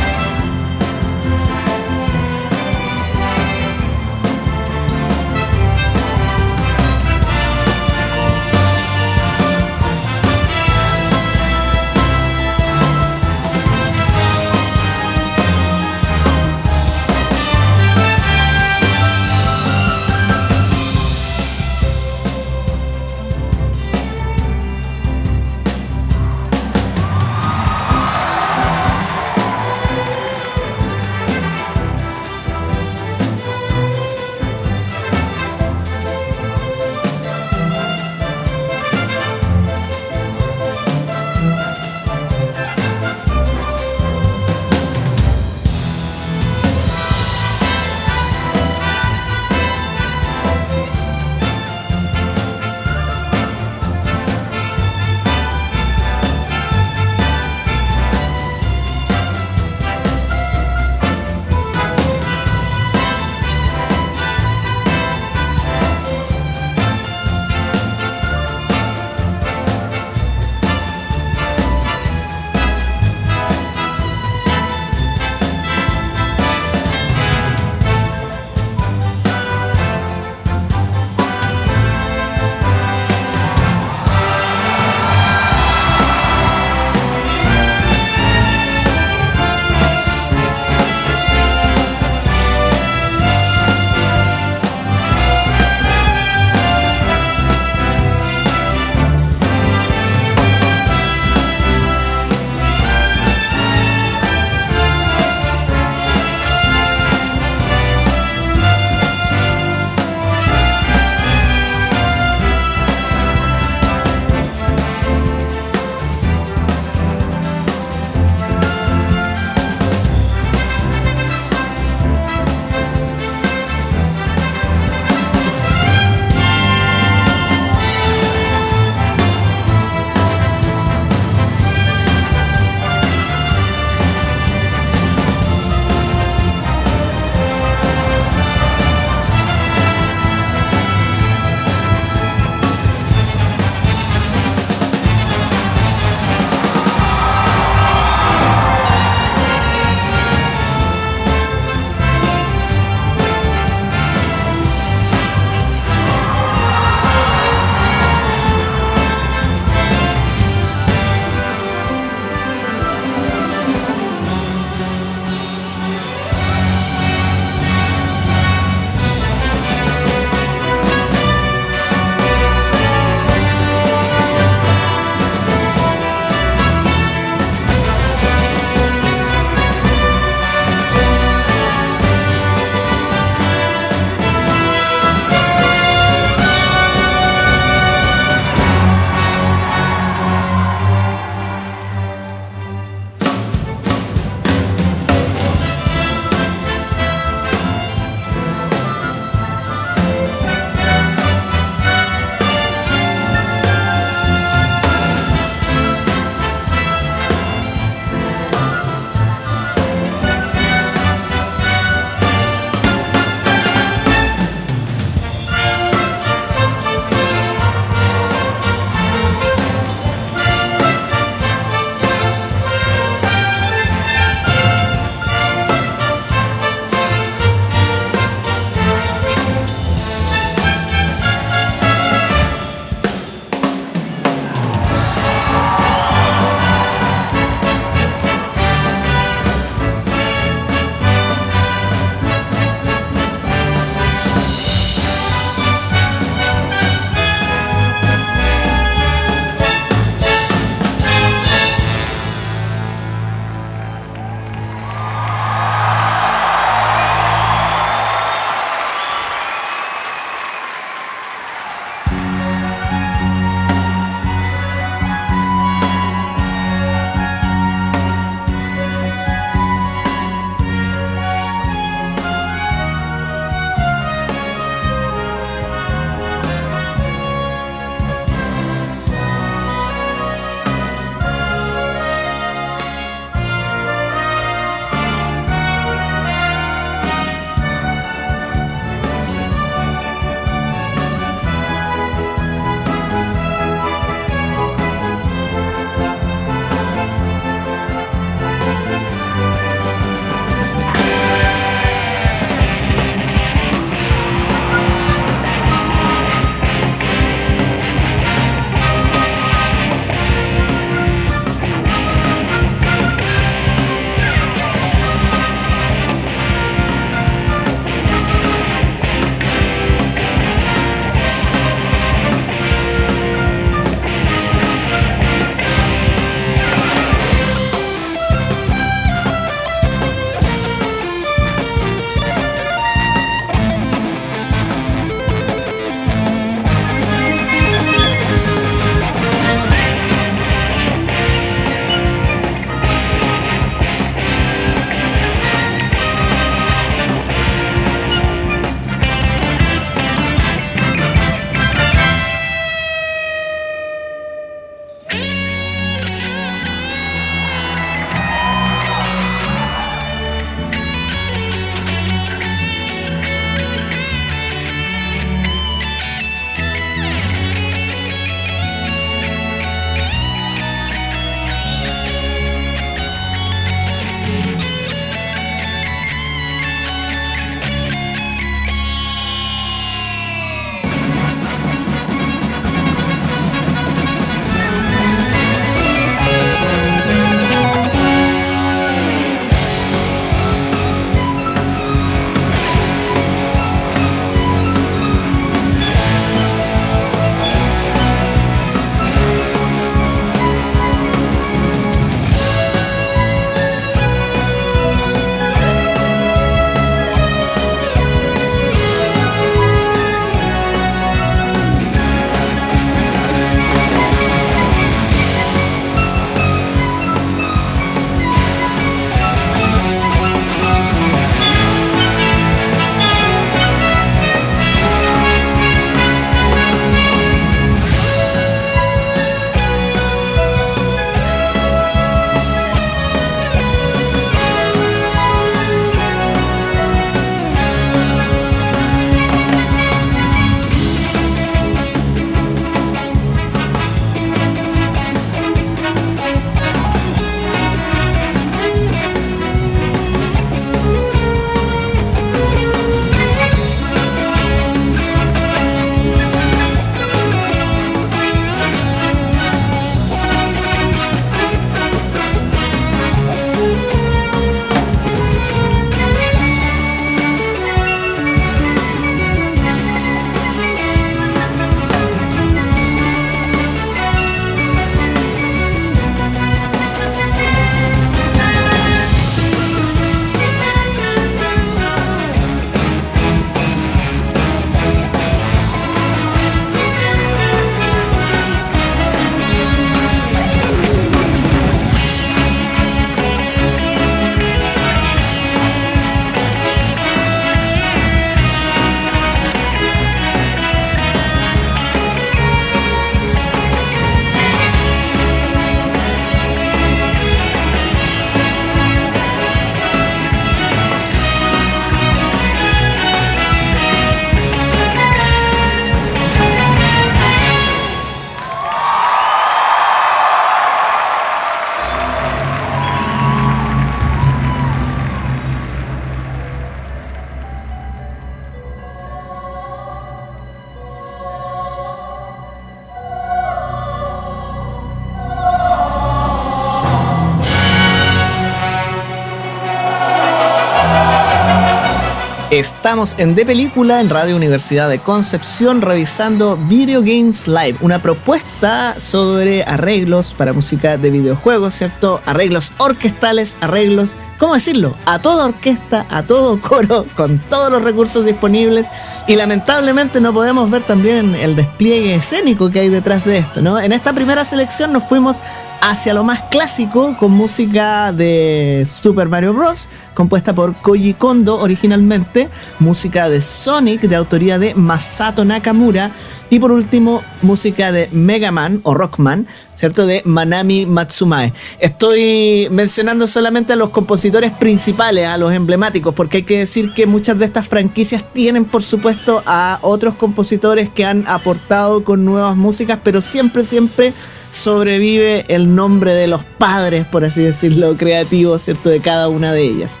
Estamos 542.56 543.16
en 543.18 543.34
De 543.34 543.44
Película 543.44 544.00
en 544.00 544.08
Radio 544.08 544.34
Universidad 544.34 544.88
de 544.88 544.98
Concepción 544.98 545.82
revisando 545.82 546.56
Video 546.56 547.02
Games 547.02 547.46
Live, 547.48 547.76
una 547.82 548.00
propuesta 548.00 548.98
sobre 548.98 549.62
arreglos 549.64 550.32
para 550.32 550.54
música 550.54 550.96
de 550.96 551.10
videojuegos, 551.10 551.74
¿cierto? 551.74 552.22
Arreglos 552.24 552.72
orquestales, 552.78 553.58
arreglos, 553.60 554.16
¿cómo 554.38 554.54
decirlo? 554.54 554.96
A 555.04 555.20
toda 555.20 555.44
orquesta, 555.44 556.06
a 556.08 556.22
todo 556.22 556.58
coro, 556.62 557.04
con 557.14 557.40
todos 557.40 557.70
los 557.70 557.82
recursos 557.82 558.24
disponibles 558.24 558.90
y 559.26 559.36
lamentablemente 559.36 560.22
no 560.22 560.32
podemos 560.32 560.70
ver 560.70 560.82
también 560.82 561.34
el 561.34 561.56
despliegue 561.56 562.14
escénico 562.14 562.70
que 562.70 562.80
hay 562.80 562.88
detrás 562.88 563.22
de 563.26 563.36
esto, 563.36 563.60
¿no? 563.60 563.78
En 563.78 563.92
esta 563.92 564.14
primera 564.14 564.44
selección 564.44 564.94
nos 564.94 565.04
fuimos 565.04 565.42
hacia 565.80 566.14
lo 566.14 566.24
más 566.24 566.42
clásico 566.50 567.16
con 567.18 567.32
música 567.32 568.12
de 568.12 568.86
Super 568.86 569.28
Mario 569.28 569.52
Bros. 569.52 569.88
compuesta 570.14 570.54
por 570.54 570.74
Koji 570.76 571.14
Kondo 571.14 571.58
originalmente, 571.58 572.48
música 572.78 573.28
de 573.28 573.40
Sonic 573.40 574.02
de 574.02 574.16
autoría 574.16 574.58
de 574.58 574.74
Masato 574.74 575.44
Nakamura 575.44 576.12
y 576.50 576.58
por 576.58 576.72
último 576.72 577.22
música 577.42 577.92
de 577.92 578.08
Mega 578.12 578.50
Man 578.50 578.80
o 578.84 578.94
Rockman, 578.94 579.46
¿cierto? 579.74 580.06
De 580.06 580.22
Manami 580.24 580.86
Matsumae. 580.86 581.52
Estoy 581.78 582.68
mencionando 582.70 583.26
solamente 583.26 583.72
a 583.72 583.76
los 583.76 583.90
compositores 583.90 584.52
principales, 584.52 585.26
a 585.26 585.38
los 585.38 585.52
emblemáticos, 585.52 586.14
porque 586.14 586.38
hay 586.38 586.42
que 586.44 586.58
decir 586.58 586.92
que 586.94 587.06
muchas 587.06 587.38
de 587.38 587.44
estas 587.44 587.68
franquicias 587.68 588.24
tienen 588.32 588.64
por 588.64 588.82
supuesto 588.82 589.42
a 589.46 589.78
otros 589.82 590.14
compositores 590.14 590.90
que 590.90 591.04
han 591.04 591.26
aportado 591.26 592.04
con 592.04 592.24
nuevas 592.24 592.56
músicas, 592.56 592.98
pero 593.02 593.20
siempre, 593.20 593.64
siempre 593.64 594.14
sobrevive 594.56 595.44
el 595.48 595.74
nombre 595.74 596.14
de 596.14 596.26
los 596.26 596.44
padres, 596.44 597.06
por 597.06 597.24
así 597.24 597.42
decirlo, 597.42 597.96
creativos, 597.96 598.62
¿cierto? 598.62 598.88
De 598.88 599.00
cada 599.00 599.28
una 599.28 599.52
de 599.52 599.62
ellas. 599.62 600.00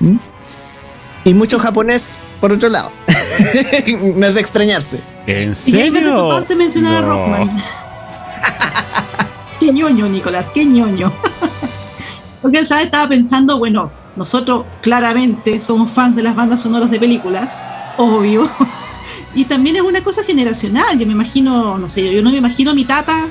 ¿Mm? 0.00 0.16
Y 1.24 1.34
mucho 1.34 1.58
japonés, 1.58 2.16
por 2.40 2.52
otro 2.52 2.68
lado. 2.68 2.92
no 4.16 4.26
es 4.26 4.34
de 4.34 4.40
extrañarse. 4.40 5.00
¿En 5.26 5.54
serio? 5.54 6.26
Y 6.26 6.30
parte 6.30 6.54
mencionar 6.54 7.04
a 7.04 7.06
Rockman. 7.06 7.56
qué 9.60 9.72
ñoño, 9.72 10.08
Nicolás, 10.08 10.46
qué 10.54 10.64
ñoño. 10.64 11.12
Porque, 12.42 12.64
¿sabes? 12.64 12.86
Estaba 12.86 13.08
pensando, 13.08 13.58
bueno, 13.58 13.90
nosotros 14.16 14.64
claramente 14.80 15.60
somos 15.60 15.90
fans 15.90 16.14
de 16.16 16.22
las 16.22 16.34
bandas 16.36 16.60
sonoras 16.60 16.90
de 16.90 17.00
películas, 17.00 17.60
obvio. 17.98 18.48
Y 19.34 19.44
también 19.44 19.76
es 19.76 19.82
una 19.82 20.02
cosa 20.02 20.22
generacional. 20.22 20.98
Yo 20.98 21.06
me 21.06 21.12
imagino, 21.12 21.76
no 21.76 21.88
sé, 21.88 22.14
yo 22.14 22.22
no 22.22 22.30
me 22.30 22.38
imagino 22.38 22.70
a 22.70 22.74
mi 22.74 22.84
tata 22.84 23.28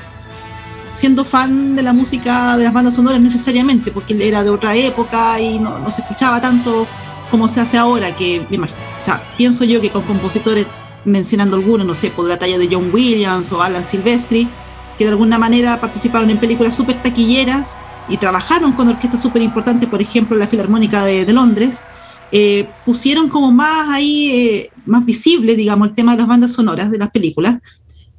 siendo 0.98 1.24
fan 1.24 1.76
de 1.76 1.84
la 1.84 1.94
música 1.94 2.58
de 2.58 2.64
las 2.64 2.74
bandas 2.74 2.96
sonoras 2.96 3.22
necesariamente, 3.22 3.92
porque 3.92 4.14
él 4.14 4.22
era 4.24 4.44
de 4.44 4.50
otra 4.50 4.76
época 4.76 5.40
y 5.40 5.60
no, 5.60 5.92
se 5.92 6.02
escuchaba 6.02 6.42
tanto 6.42 6.88
como 7.30 7.48
se 7.48 7.60
hace 7.60 7.78
ahora, 7.78 8.16
que 8.16 8.40
o 8.40 9.04
sea, 9.04 9.22
pienso 9.38 9.64
yo 9.64 9.80
que 9.80 9.92
con 9.92 10.02
compositores, 10.04 10.66
mencionando 11.06 11.56
algunos, 11.56 11.86
no 11.86 11.94
sé, 11.94 12.10
por 12.10 12.28
la 12.28 12.40
talla 12.40 12.58
de 12.58 12.68
John 12.72 12.90
Williams 12.92 13.52
o 13.52 13.62
Alan 13.62 13.86
Silvestri, 13.86 14.50
que 14.98 15.04
de 15.04 15.12
alguna 15.12 15.38
manera 15.38 15.80
participaron 15.80 16.32
en 16.32 16.40
películas 16.40 16.76
súper 16.76 17.02
taquilleras 17.04 17.80
y 18.10 18.18
trabajaron 18.18 18.72
con 18.72 18.88
orquestas 18.88 19.22
súper 19.22 19.44
importantes, 19.44 19.88
por 19.88 20.02
ejemplo, 20.02 20.36
la 20.36 20.48
Filarmónica 20.48 21.04
de, 21.04 21.32
Londres, 21.32 21.84
eh, 22.32 22.68
pusieron 22.86 23.30
como 23.30 23.52
más 23.52 23.90
ahí, 23.90 24.32
eh, 24.32 24.72
más 24.88 25.06
visible, 25.06 25.56
digamos, 25.56 25.90
el 25.90 25.94
tema 25.94 26.14
de 26.14 26.20
las 26.20 26.28
bandas 26.28 26.54
sonoras 26.54 26.90
de 26.90 26.98
las 26.98 27.12
películas, 27.12 27.60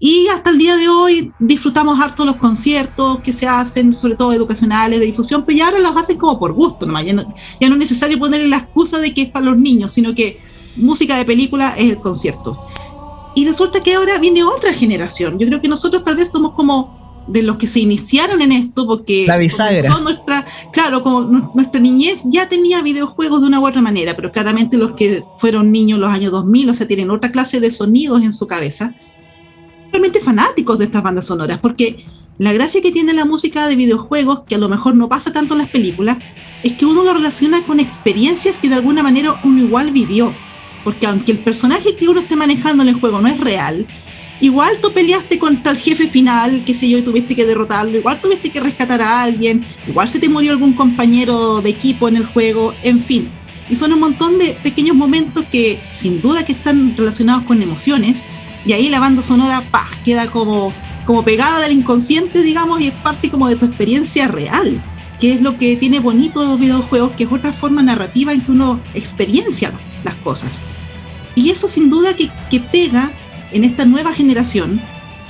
y 0.01 0.29
hasta 0.29 0.51
el 0.51 0.59
día 0.59 0.77
de 0.77 0.89
hoy 0.89 1.33
disfrutamos 1.41 2.01
harto 2.01 2.25
los 2.25 2.37
conciertos 2.37 3.19
que 3.19 3.33
se 3.33 3.49
hacen, 3.49 3.99
sobre 3.99 4.15
todo 4.15 4.33
educacionales, 4.33 5.01
de 5.01 5.07
difusión, 5.07 5.45
pero 5.45 5.59
ya 5.59 5.67
ahora 5.67 5.81
los 5.81 5.97
hacen 5.97 6.17
como 6.17 6.39
por 6.39 6.53
gusto, 6.53 6.87
Ya, 7.05 7.13
no, 7.13 7.35
ya 7.61 7.69
no 7.69 7.75
es 7.75 7.81
necesario 7.81 8.19
ponerle 8.19 8.49
la 8.49 8.59
excusa 8.59 8.99
de 8.99 9.13
que 9.13 9.23
es 9.23 9.31
para 9.31 9.47
los 9.47 9.59
niños, 9.59 9.91
sino 9.91 10.15
que 10.15 10.41
música 10.77 11.17
de 11.17 11.25
película 11.25 11.75
es 11.77 11.91
el 11.91 11.99
concierto. 11.99 12.65
Y 13.35 13.45
resulta 13.45 13.83
que 13.83 13.95
ahora 13.95 14.19
viene 14.19 14.45
otra 14.45 14.73
generación. 14.73 15.39
Yo 15.39 15.47
creo 15.49 15.61
que 15.61 15.69
nosotros 15.69 16.05
tal 16.05 16.17
vez 16.17 16.29
somos 16.31 16.53
como 16.53 17.25
de 17.27 17.43
los 17.43 17.57
que 17.57 17.67
se 17.67 17.81
iniciaron 17.81 18.41
en 18.41 18.53
esto, 18.53 18.87
porque 18.87 19.27
la 19.27 19.37
bisagra. 19.37 19.99
nuestra, 19.99 20.47
claro, 20.73 21.03
como 21.03 21.23
nuestra 21.55 21.81
niñez 21.81 22.23
ya 22.25 22.49
tenía 22.49 22.83
videojuegos 22.83 23.41
de 23.41 23.49
una 23.49 23.61
u 23.61 23.67
otra 23.67 23.83
manera, 23.83 24.15
pero 24.15 24.31
claramente 24.31 24.79
los 24.79 24.95
que 24.95 25.25
fueron 25.39 25.73
niños 25.73 25.97
en 25.97 26.03
los 26.03 26.11
años 26.11 26.31
2000, 26.33 26.71
o 26.71 26.75
sea, 26.75 26.87
tienen 26.87 27.11
otra 27.11 27.33
clase 27.33 27.59
de 27.59 27.71
sonidos 27.73 28.23
en 28.23 28.33
su 28.33 28.47
cabeza 28.47 28.95
realmente 29.93 30.21
fanáticos 30.21 30.79
de 30.79 30.87
estas 30.87 31.03
bandas 31.03 31.27
sonoras, 31.27 31.59
porque 31.61 32.05
la 32.39 32.53
gracia 32.53 32.81
que 32.81 32.93
tiene 32.93 33.13
la 33.15 33.25
música 33.25 33.67
de 33.67 33.75
videojuegos, 33.75 34.43
que 34.49 34.55
a 34.55 34.59
lo 34.59 34.69
mejor 34.69 34.95
no 34.95 35.09
pasa 35.09 35.33
tanto 35.33 35.55
en 35.55 35.59
las 35.59 35.71
películas, 35.71 36.19
es 36.63 36.73
que 36.75 36.87
uno 36.87 37.03
lo 37.03 37.13
relaciona 37.15 37.65
con 37.65 37.81
experiencias 37.81 38.57
que 38.59 38.69
de 38.69 38.77
alguna 38.77 39.03
manera 39.03 39.41
uno 39.43 39.63
igual 39.63 39.91
vivió. 39.91 40.33
Porque 40.85 41.07
aunque 41.07 41.33
el 41.33 41.39
personaje 41.41 41.97
que 41.97 42.09
uno 42.09 42.21
esté 42.21 42.37
manejando 42.37 42.85
en 42.85 42.91
el 42.91 43.01
juego 43.01 43.21
no 43.21 43.27
es 43.27 43.41
real, 43.41 43.87
igual 44.41 44.79
tú 44.81 44.93
peleaste 44.93 45.39
contra 45.39 45.73
el 45.73 45.79
jefe 45.79 46.07
final, 46.07 46.63
qué 46.65 46.75
sé 46.75 46.89
yo, 46.89 46.99
y 46.99 47.03
tuviste 47.03 47.35
que 47.35 47.45
derrotarlo, 47.45 47.99
igual 47.99 48.21
tuviste 48.21 48.51
que 48.51 48.61
rescatar 48.61 49.03
a 49.03 49.23
alguien, 49.23 49.67
igual 49.89 50.09
se 50.09 50.21
te 50.21 50.29
murió 50.29 50.53
algún 50.53 50.75
compañero 50.75 51.61
de 51.61 51.71
equipo 51.71 52.09
en 52.09 52.17
el 52.17 52.27
juego, 52.27 52.73
en 52.85 53.03
fin. 53.03 53.31
Y 53.69 53.77
son 53.77 53.93
un 53.93 54.01
montón 54.01 54.39
de 54.39 54.57
pequeños 54.63 54.97
momentos 54.97 55.45
que 55.51 55.81
sin 55.93 56.23
duda 56.23 56.45
que 56.45 56.53
están 56.53 56.97
relacionados 56.97 57.43
con 57.45 57.61
emociones, 57.61 58.25
y 58.65 58.73
ahí 58.73 58.89
la 58.89 59.01
banda 59.01 59.23
sonora 59.23 59.65
¡pah! 59.71 59.87
queda 60.05 60.31
como, 60.31 60.73
como 61.07 61.25
pegada 61.25 61.61
del 61.61 61.73
inconsciente, 61.73 62.43
digamos, 62.43 62.81
y 62.81 62.89
es 62.89 62.95
parte 62.95 63.31
como 63.31 63.49
de 63.49 63.57
tu 63.57 63.67
experiencia 63.67 64.29
real, 64.29 64.83
que 65.21 65.33
es 65.35 65.41
lo 65.41 65.59
que 65.59 65.77
tiene 65.77 66.01
bonito 66.01 66.45
los 66.45 66.61
videojuegos, 66.61 67.13
que 67.13 67.25
es 67.25 67.33
otra 67.33 67.53
forma 67.53 67.83
narrativa 67.83 68.33
en 68.33 68.43
que 68.43 68.53
uno 68.53 68.81
experiencia 68.95 69.73
las 70.05 70.15
cosas. 70.17 70.63
Y 71.35 71.51
eso 71.51 71.69
sin 71.69 71.91
duda 71.91 72.15
que, 72.15 72.31
que 72.51 72.61
pega 72.61 73.13
en 73.53 73.65
esta 73.65 73.85
nueva 73.85 74.13
generación. 74.13 74.81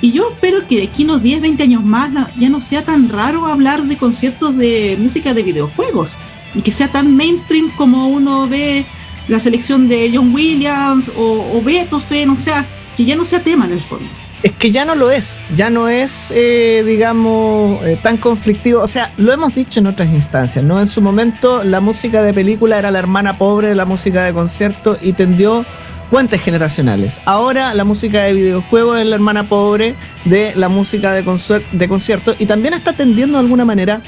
Y 0.01 0.13
yo 0.13 0.31
espero 0.31 0.67
que 0.67 0.77
de 0.77 0.83
aquí 0.85 1.05
unos 1.05 1.23
10, 1.23 1.41
20 1.41 1.63
años 1.63 1.85
más 1.85 2.11
ya 2.39 2.49
no 2.49 2.61
sea 2.61 2.85
tan 2.85 3.09
raro 3.09 3.47
hablar 3.47 3.83
de 3.83 3.97
conciertos 3.97 4.57
de 4.57 4.97
música 4.99 5.35
de 5.35 5.43
videojuegos 5.43 6.17
y 6.55 6.63
que 6.63 6.73
sea 6.73 6.91
tan 6.91 7.17
mainstream 7.17 7.71
como 7.77 8.09
uno 8.09 8.49
ve 8.49 8.87
la 9.27 9.41
selección 9.41 9.89
de 9.89 10.11
John 10.15 10.33
Williams 10.35 11.13
o, 11.17 11.51
o 11.53 11.63
Beethoven, 11.63 12.31
o 12.31 12.37
sea, 12.37 12.67
que 12.99 13.05
ya 13.05 13.15
no 13.15 13.25
sea 13.25 13.45
tema 13.45 13.65
en 13.65 13.75
el 13.75 13.81
fondo. 13.81 14.13
Es 14.43 14.51
que 14.51 14.73
ya 14.73 14.85
no 14.85 14.97
lo 14.97 15.13
es, 15.13 15.45
ya 15.55 15.71
no 15.71 15.89
es, 15.89 16.33
eh, 16.35 16.83
digamos, 16.85 17.81
eh, 17.87 17.97
tan 18.03 18.17
conflictivo. 18.17 18.83
O 18.83 18.89
sea, 18.89 19.13
lo 19.19 19.33
hemos 19.33 19.55
dicho 19.55 19.79
en 19.79 19.87
otras 19.87 20.09
instancias, 20.11 20.65
¿no? 20.65 20.81
En 20.81 20.89
su 20.89 21.01
momento 21.01 21.63
la 21.63 21.81
música 21.81 22.23
de 22.23 22.35
película 22.35 22.77
era 22.77 22.91
la 22.91 22.99
hermana 22.99 23.39
pobre 23.39 23.69
de 23.69 23.77
la 23.77 23.85
música 23.85 24.25
de 24.25 24.33
concierto 24.33 24.99
y 25.01 25.13
tendió 25.13 25.65
puentes 26.11 26.43
generacionales. 26.43 27.21
Ahora 27.25 27.73
la 27.73 27.85
música 27.85 28.25
de 28.25 28.33
videojuegos 28.33 28.99
es 28.99 29.07
la 29.07 29.15
hermana 29.15 29.49
pobre 29.49 29.95
de 30.25 30.53
la 30.57 30.69
música 30.69 31.13
de, 31.13 31.23
de 31.71 31.89
concierto 31.89 32.35
y 32.37 32.47
también 32.47 32.75
está 32.75 32.95
tendiendo 32.95 33.39
de 33.39 33.45
alguna 33.45 33.65
manera 33.65 34.03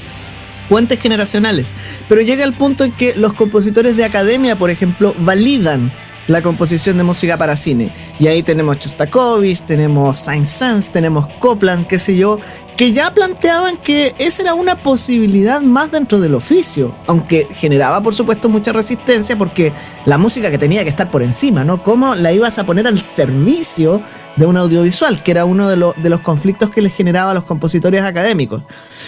puentes 0.67 0.99
generacionales. 0.99 1.73
Pero 2.09 2.19
llega 2.19 2.43
el 2.43 2.51
punto 2.51 2.83
en 2.83 2.91
que 2.91 3.15
los 3.15 3.31
compositores 3.31 3.95
de 3.95 4.03
academia, 4.03 4.57
por 4.57 4.69
ejemplo, 4.69 5.15
validan 5.19 5.93
la 6.27 6.41
composición 6.41 6.97
de 6.97 7.03
música 7.03 7.37
para 7.37 7.55
cine. 7.55 7.91
Y 8.19 8.27
ahí 8.27 8.43
tenemos 8.43 8.79
Chostakovich, 8.79 9.61
tenemos 9.61 10.17
Saint-Saëns, 10.19 10.91
tenemos 10.91 11.27
Copland, 11.39 11.87
qué 11.87 11.99
sé 11.99 12.15
yo, 12.15 12.39
que 12.77 12.93
ya 12.93 13.13
planteaban 13.13 13.77
que 13.77 14.15
esa 14.17 14.43
era 14.43 14.53
una 14.53 14.75
posibilidad 14.75 15.61
más 15.61 15.91
dentro 15.91 16.19
del 16.19 16.35
oficio, 16.35 16.95
aunque 17.05 17.47
generaba 17.51 18.01
por 18.01 18.15
supuesto 18.15 18.49
mucha 18.49 18.71
resistencia 18.71 19.37
porque 19.37 19.73
la 20.05 20.17
música 20.17 20.49
que 20.49 20.57
tenía 20.57 20.83
que 20.83 20.89
estar 20.89 21.11
por 21.11 21.21
encima, 21.21 21.63
¿no? 21.63 21.83
¿Cómo 21.83 22.15
la 22.15 22.31
ibas 22.31 22.57
a 22.57 22.65
poner 22.65 22.87
al 22.87 22.99
servicio 22.99 24.01
de 24.35 24.45
un 24.45 24.57
audiovisual, 24.57 25.23
que 25.23 25.31
era 25.31 25.45
uno 25.45 25.69
de, 25.69 25.93
de 25.95 26.09
los 26.09 26.21
conflictos 26.21 26.69
que 26.69 26.81
les 26.81 26.93
generaba 26.93 27.31
a 27.31 27.33
los 27.33 27.43
compositores 27.43 28.01
académicos. 28.01 28.63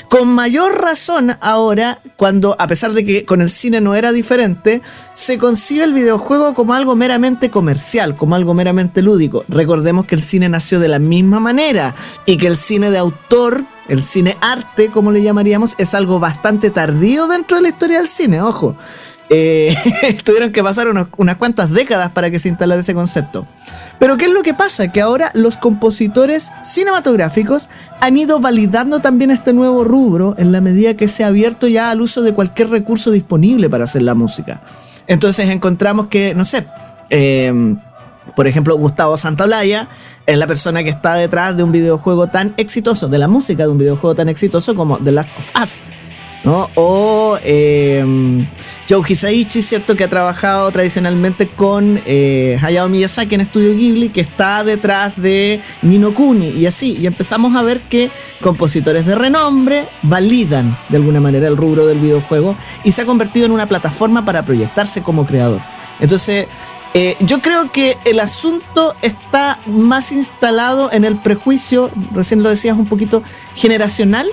Con 0.09 0.27
mayor 0.27 0.81
razón 0.81 1.37
ahora, 1.41 1.99
cuando 2.17 2.55
a 2.59 2.67
pesar 2.67 2.93
de 2.93 3.05
que 3.05 3.25
con 3.25 3.41
el 3.41 3.49
cine 3.49 3.81
no 3.81 3.95
era 3.95 4.11
diferente, 4.11 4.81
se 5.13 5.37
concibe 5.37 5.83
el 5.83 5.93
videojuego 5.93 6.53
como 6.53 6.73
algo 6.73 6.95
meramente 6.95 7.49
comercial, 7.49 8.15
como 8.15 8.35
algo 8.35 8.53
meramente 8.53 9.01
lúdico. 9.01 9.45
Recordemos 9.47 10.05
que 10.05 10.15
el 10.15 10.21
cine 10.21 10.49
nació 10.49 10.79
de 10.79 10.87
la 10.87 10.99
misma 10.99 11.39
manera 11.39 11.95
y 12.25 12.37
que 12.37 12.47
el 12.47 12.57
cine 12.57 12.89
de 12.89 12.97
autor 12.97 13.65
el 13.87 14.01
cine 14.01 14.37
arte, 14.39 14.89
como 14.91 15.11
le 15.11 15.21
llamaríamos, 15.21 15.75
es 15.77 15.93
algo 15.93 16.19
bastante 16.19 16.69
tardío 16.69 17.27
dentro 17.27 17.57
de 17.57 17.63
la 17.63 17.69
historia 17.69 17.97
del 17.97 18.07
cine, 18.07 18.41
ojo. 18.41 18.77
Eh, 19.29 19.75
tuvieron 20.23 20.51
que 20.51 20.63
pasar 20.63 20.87
unas 20.87 21.37
cuantas 21.37 21.71
décadas 21.71 22.11
para 22.11 22.29
que 22.29 22.39
se 22.39 22.49
instalara 22.49 22.81
ese 22.81 22.93
concepto. 22.93 23.47
Pero 23.99 24.17
¿qué 24.17 24.25
es 24.25 24.31
lo 24.31 24.43
que 24.43 24.53
pasa? 24.53 24.91
Que 24.91 25.01
ahora 25.01 25.31
los 25.33 25.57
compositores 25.57 26.51
cinematográficos 26.61 27.69
han 28.01 28.17
ido 28.17 28.39
validando 28.39 28.99
también 28.99 29.31
este 29.31 29.53
nuevo 29.53 29.83
rubro 29.83 30.35
en 30.37 30.51
la 30.51 30.61
medida 30.61 30.95
que 30.95 31.07
se 31.07 31.23
ha 31.23 31.27
abierto 31.27 31.67
ya 31.67 31.89
al 31.89 32.01
uso 32.01 32.21
de 32.21 32.33
cualquier 32.33 32.69
recurso 32.69 33.11
disponible 33.11 33.69
para 33.69 33.85
hacer 33.85 34.01
la 34.01 34.13
música. 34.13 34.61
Entonces 35.07 35.49
encontramos 35.49 36.07
que, 36.07 36.33
no 36.33 36.45
sé, 36.45 36.65
em, 37.09 37.77
por 38.35 38.47
ejemplo, 38.47 38.77
Gustavo 38.77 39.17
Santaolalla 39.17 39.87
es 40.25 40.37
la 40.37 40.47
persona 40.47 40.83
que 40.83 40.89
está 40.89 41.15
detrás 41.15 41.57
de 41.57 41.63
un 41.63 41.71
videojuego 41.71 42.27
tan 42.27 42.53
exitoso, 42.57 43.09
de 43.09 43.17
la 43.17 43.27
música 43.27 43.63
de 43.63 43.69
un 43.69 43.77
videojuego 43.77 44.15
tan 44.15 44.29
exitoso 44.29 44.75
como 44.75 44.97
The 44.99 45.11
Last 45.11 45.29
of 45.37 45.51
Us 45.61 45.81
O 46.45 47.37
eh, 47.41 48.45
Joe 48.89 49.01
Hisaichi, 49.07 49.61
¿cierto? 49.61 49.95
Que 49.95 50.03
ha 50.03 50.09
trabajado 50.09 50.71
tradicionalmente 50.71 51.47
con 51.47 52.01
eh, 52.05 52.59
Hayao 52.61 52.89
Miyazaki 52.89 53.35
en 53.35 53.41
Estudio 53.41 53.73
Ghibli, 53.75 54.09
que 54.09 54.21
está 54.21 54.63
detrás 54.63 55.19
de 55.21 55.61
Nino 55.81 56.13
Kuni 56.13 56.49
y 56.49 56.65
así. 56.65 56.97
Y 56.99 57.07
empezamos 57.07 57.55
a 57.55 57.61
ver 57.61 57.81
que 57.81 58.11
compositores 58.41 59.05
de 59.05 59.15
renombre 59.15 59.87
validan 60.03 60.77
de 60.89 60.97
alguna 60.97 61.21
manera 61.21 61.47
el 61.47 61.55
rubro 61.55 61.85
del 61.85 61.99
videojuego 61.99 62.57
y 62.83 62.91
se 62.91 63.01
ha 63.01 63.05
convertido 63.05 63.45
en 63.45 63.51
una 63.51 63.67
plataforma 63.67 64.25
para 64.25 64.43
proyectarse 64.43 65.01
como 65.01 65.25
creador. 65.25 65.61
Entonces, 65.99 66.47
eh, 66.95 67.15
yo 67.21 67.41
creo 67.41 67.71
que 67.71 67.97
el 68.05 68.19
asunto 68.19 68.95
está 69.01 69.59
más 69.65 70.11
instalado 70.11 70.91
en 70.91 71.05
el 71.05 71.19
prejuicio, 71.19 71.89
recién 72.11 72.43
lo 72.43 72.49
decías 72.49 72.77
un 72.77 72.85
poquito, 72.85 73.23
generacional, 73.55 74.27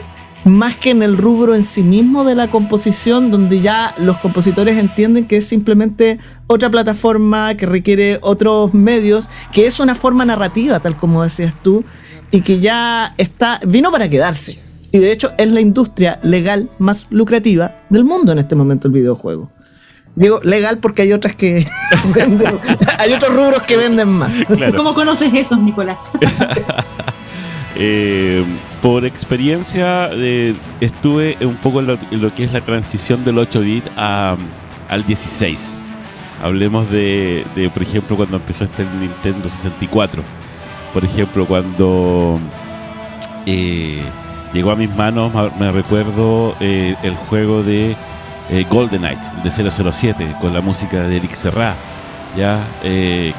más 0.45 0.77
que 0.77 0.91
en 0.91 1.03
el 1.03 1.17
rubro 1.17 1.55
en 1.55 1.63
sí 1.63 1.83
mismo 1.83 2.25
de 2.25 2.35
la 2.35 2.51
composición, 2.51 3.31
donde 3.31 3.61
ya 3.61 3.95
los 3.99 4.19
compositores 4.19 4.79
entienden 4.79 5.27
que 5.27 5.39
es 5.39 5.47
simplemente 5.47 6.19
otra 6.47 6.71
plataforma 6.71 7.55
que 7.55 7.67
requiere 7.67 8.19
otros 8.23 8.73
medios, 8.75 9.29
que 9.53 9.67
es 9.67 9.81
una 9.81 9.95
forma 9.95 10.25
narrativa, 10.25 10.81
tal 10.81 10.97
como 10.97 11.23
decías 11.23 11.55
tú, 11.63 11.85
y 12.31 12.41
que 12.41 12.61
ya 12.61 13.15
está, 13.19 13.61
vino 13.67 13.91
para 13.91 14.09
quedarse. 14.09 14.59
Y 14.93 14.99
de 14.99 15.13
hecho 15.13 15.33
es 15.39 15.49
la 15.49 15.61
industria 15.61 16.19
legal 16.23 16.71
más 16.79 17.07
lucrativa 17.11 17.77
del 17.91 18.05
mundo 18.05 18.33
en 18.33 18.39
este 18.39 18.57
momento 18.57 18.89
el 18.89 18.95
videojuego. 18.95 19.51
Digo 20.17 20.41
legal 20.43 20.79
porque 20.79 21.03
hay 21.03 21.13
otras 21.13 21.37
que 21.37 21.67
venden, 22.15 22.59
hay 22.99 23.13
otros 23.13 23.33
rubros 23.33 23.63
que 23.63 23.77
venden 23.77 24.09
más. 24.09 24.33
¿Cómo 24.77 24.95
conoces 24.95 25.33
esos, 25.35 25.59
Nicolás? 25.59 26.11
Eh, 27.83 28.45
por 28.83 29.05
experiencia, 29.05 30.11
eh, 30.13 30.55
estuve 30.81 31.37
un 31.41 31.57
poco 31.57 31.81
en 31.81 31.87
lo, 31.87 32.35
que 32.35 32.45
es 32.45 32.53
la 32.53 32.61
transición 32.61 33.25
del 33.25 33.37
8-bit 33.37 33.85
al 33.97 35.05
16. 35.07 35.81
Hablemos 36.43 36.91
de, 36.91 37.45
por 37.75 37.83
ejemplo, 37.83 38.17
cuando 38.17 38.39
empezó 38.39 38.65
este 38.65 38.85
Nintendo 38.99 39.49
64. 39.49 40.23
Por 40.95 41.05
ejemplo, 41.05 41.47
cuando 41.47 42.41
eh, 43.47 44.01
llegó 44.53 44.71
a 44.71 44.77
mis 44.77 44.95
manos, 44.97 45.33
me 45.59 45.71
recuerdo 45.71 46.57
el 46.61 47.15
juego 47.29 47.63
de 47.63 47.95
Golden 48.71 49.03
Knight, 49.03 49.21
de 49.45 49.51
007, 49.91 50.37
con 50.41 50.55
la 50.55 50.63
música 50.63 51.07
de 51.07 51.19
Eric 51.19 51.35
Serra. 51.35 51.75
Ya, 52.37 52.65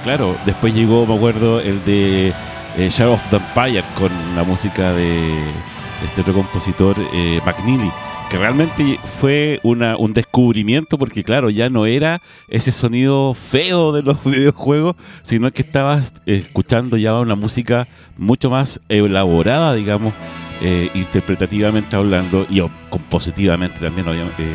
claro, 0.03 0.35
después 0.45 0.75
llegó, 0.75 1.05
me 1.07 1.15
acuerdo, 1.15 1.59
el 1.59 1.83
de 1.83 2.33
eh, 2.77 2.89
Shadow 2.89 3.13
of 3.13 3.29
the 3.29 3.37
Empire 3.37 3.83
con 3.97 4.11
la 4.35 4.43
música 4.43 4.93
de 4.93 5.33
este 6.05 6.21
otro 6.21 6.33
compositor, 6.33 6.95
eh, 7.13 7.41
McNeely, 7.45 7.91
que 8.29 8.37
realmente 8.37 8.97
fue 9.03 9.59
una, 9.63 9.97
un 9.97 10.13
descubrimiento 10.13 10.97
porque 10.97 11.23
claro, 11.23 11.49
ya 11.49 11.69
no 11.69 11.85
era 11.85 12.21
ese 12.47 12.71
sonido 12.71 13.33
feo 13.33 13.91
de 13.91 14.03
los 14.03 14.23
videojuegos, 14.25 14.95
sino 15.21 15.51
que 15.51 15.63
estabas 15.63 16.13
escuchando 16.25 16.95
ya 16.97 17.19
una 17.19 17.35
música 17.35 17.87
mucho 18.17 18.49
más 18.49 18.79
elaborada, 18.87 19.73
digamos, 19.73 20.13
eh, 20.61 20.89
interpretativamente 20.93 21.95
hablando 21.95 22.45
y 22.49 22.61
compositivamente 22.89 23.79
también, 23.79 24.07
obviamente. 24.07 24.45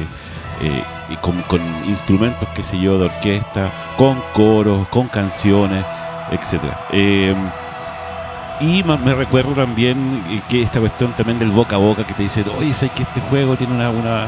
con, 1.20 1.42
con, 1.42 1.60
instrumentos, 1.86 2.48
qué 2.54 2.62
sé 2.62 2.80
yo, 2.80 2.98
de 2.98 3.04
orquesta, 3.06 3.70
con 3.98 4.22
coros, 4.32 4.88
con 4.88 5.06
canciones, 5.08 5.84
etcétera. 6.32 6.80
Y 8.60 8.82
me 8.82 9.14
recuerdo 9.14 9.52
también 9.52 10.22
que 10.48 10.62
esta 10.62 10.80
cuestión 10.80 11.12
también 11.12 11.38
del 11.38 11.50
boca 11.50 11.76
a 11.76 11.78
boca 11.78 12.06
que 12.06 12.14
te 12.14 12.22
dice, 12.22 12.44
oye, 12.56 12.72
sé 12.72 12.88
que 12.88 13.02
este 13.02 13.20
juego 13.20 13.54
tiene 13.56 13.74
una, 13.74 13.90
una, 13.90 14.24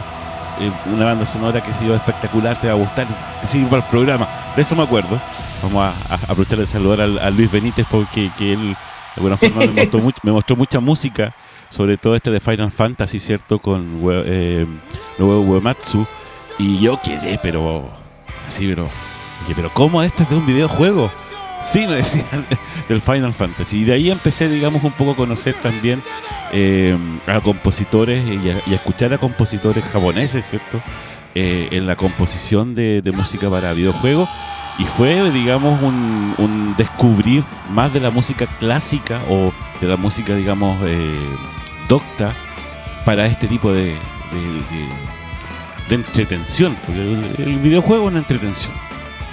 eh, 0.60 0.70
una 0.92 1.06
banda 1.06 1.24
sonora 1.24 1.62
que 1.62 1.72
se 1.72 1.86
yo 1.86 1.94
espectacular, 1.94 2.60
te 2.60 2.66
va 2.66 2.74
a 2.74 2.76
gustar, 2.76 3.06
te 3.40 3.46
sirve 3.46 3.68
para 3.68 3.82
el 3.82 3.88
programa. 3.88 4.28
De 4.54 4.60
eso 4.62 4.76
me 4.76 4.82
acuerdo. 4.82 5.18
Vamos 5.62 5.94
a, 6.10 6.14
aprovechar 6.14 6.58
de 6.58 6.66
saludar 6.66 7.00
a, 7.00 7.30
Luis 7.30 7.50
Benítez 7.50 7.86
porque 7.90 8.30
que 8.36 8.52
él 8.52 8.68
de 8.68 8.76
alguna 9.16 9.36
forma 9.38 9.60
me 9.60 9.82
mostró, 9.82 10.00
me 10.22 10.32
mostró 10.32 10.56
mucha 10.56 10.78
música, 10.78 11.34
sobre 11.70 11.96
todo 11.96 12.14
este 12.14 12.30
de 12.30 12.38
Final 12.38 12.70
Fantasy, 12.70 13.18
¿cierto? 13.18 13.58
Con 13.58 14.00
eh, 14.26 14.66
nuevo 15.16 15.40
Uematsu. 15.40 16.06
Y 16.58 16.80
yo 16.80 17.00
quedé, 17.00 17.38
pero 17.42 17.88
así, 18.46 18.66
pero 18.66 18.88
dije, 19.40 19.54
pero 19.56 19.72
¿cómo 19.72 20.02
esto 20.02 20.22
es 20.22 20.28
de 20.28 20.36
un 20.36 20.44
videojuego? 20.44 21.10
Sí, 21.60 21.86
me 21.86 21.96
decían 21.96 22.46
del 22.88 23.00
Final 23.00 23.34
Fantasy. 23.34 23.78
Y 23.78 23.84
de 23.84 23.94
ahí 23.94 24.10
empecé, 24.10 24.48
digamos, 24.48 24.84
un 24.84 24.92
poco 24.92 25.12
a 25.12 25.16
conocer 25.16 25.54
también 25.54 26.02
eh, 26.52 26.96
a 27.26 27.40
compositores 27.40 28.24
y 28.26 28.50
a, 28.50 28.74
escuchar 28.74 29.12
a 29.12 29.18
compositores 29.18 29.84
japoneses, 29.84 30.48
¿cierto? 30.48 30.80
Eh, 31.34 31.68
en 31.72 31.86
la 31.86 31.96
composición 31.96 32.74
de, 32.74 33.02
música 33.14 33.50
para 33.50 33.72
videojuegos. 33.72 34.28
Y 34.78 34.84
fue, 34.84 35.30
digamos, 35.32 35.82
un, 35.82 36.74
descubrir 36.76 37.42
más 37.70 37.92
de 37.92 38.00
la 38.00 38.10
música 38.10 38.46
clásica 38.58 39.20
o 39.28 39.52
de 39.80 39.88
la 39.88 39.96
música, 39.96 40.36
digamos, 40.36 40.78
eh, 40.86 41.18
docta 41.88 42.32
para 43.04 43.26
este 43.26 43.48
tipo 43.48 43.72
de, 43.72 43.96
de, 45.88 45.94
entretención. 45.94 46.76
Porque 46.86 47.42
el 47.42 47.58
videojuego 47.58 48.04
es 48.04 48.10
una 48.12 48.20
entretención. 48.20 48.87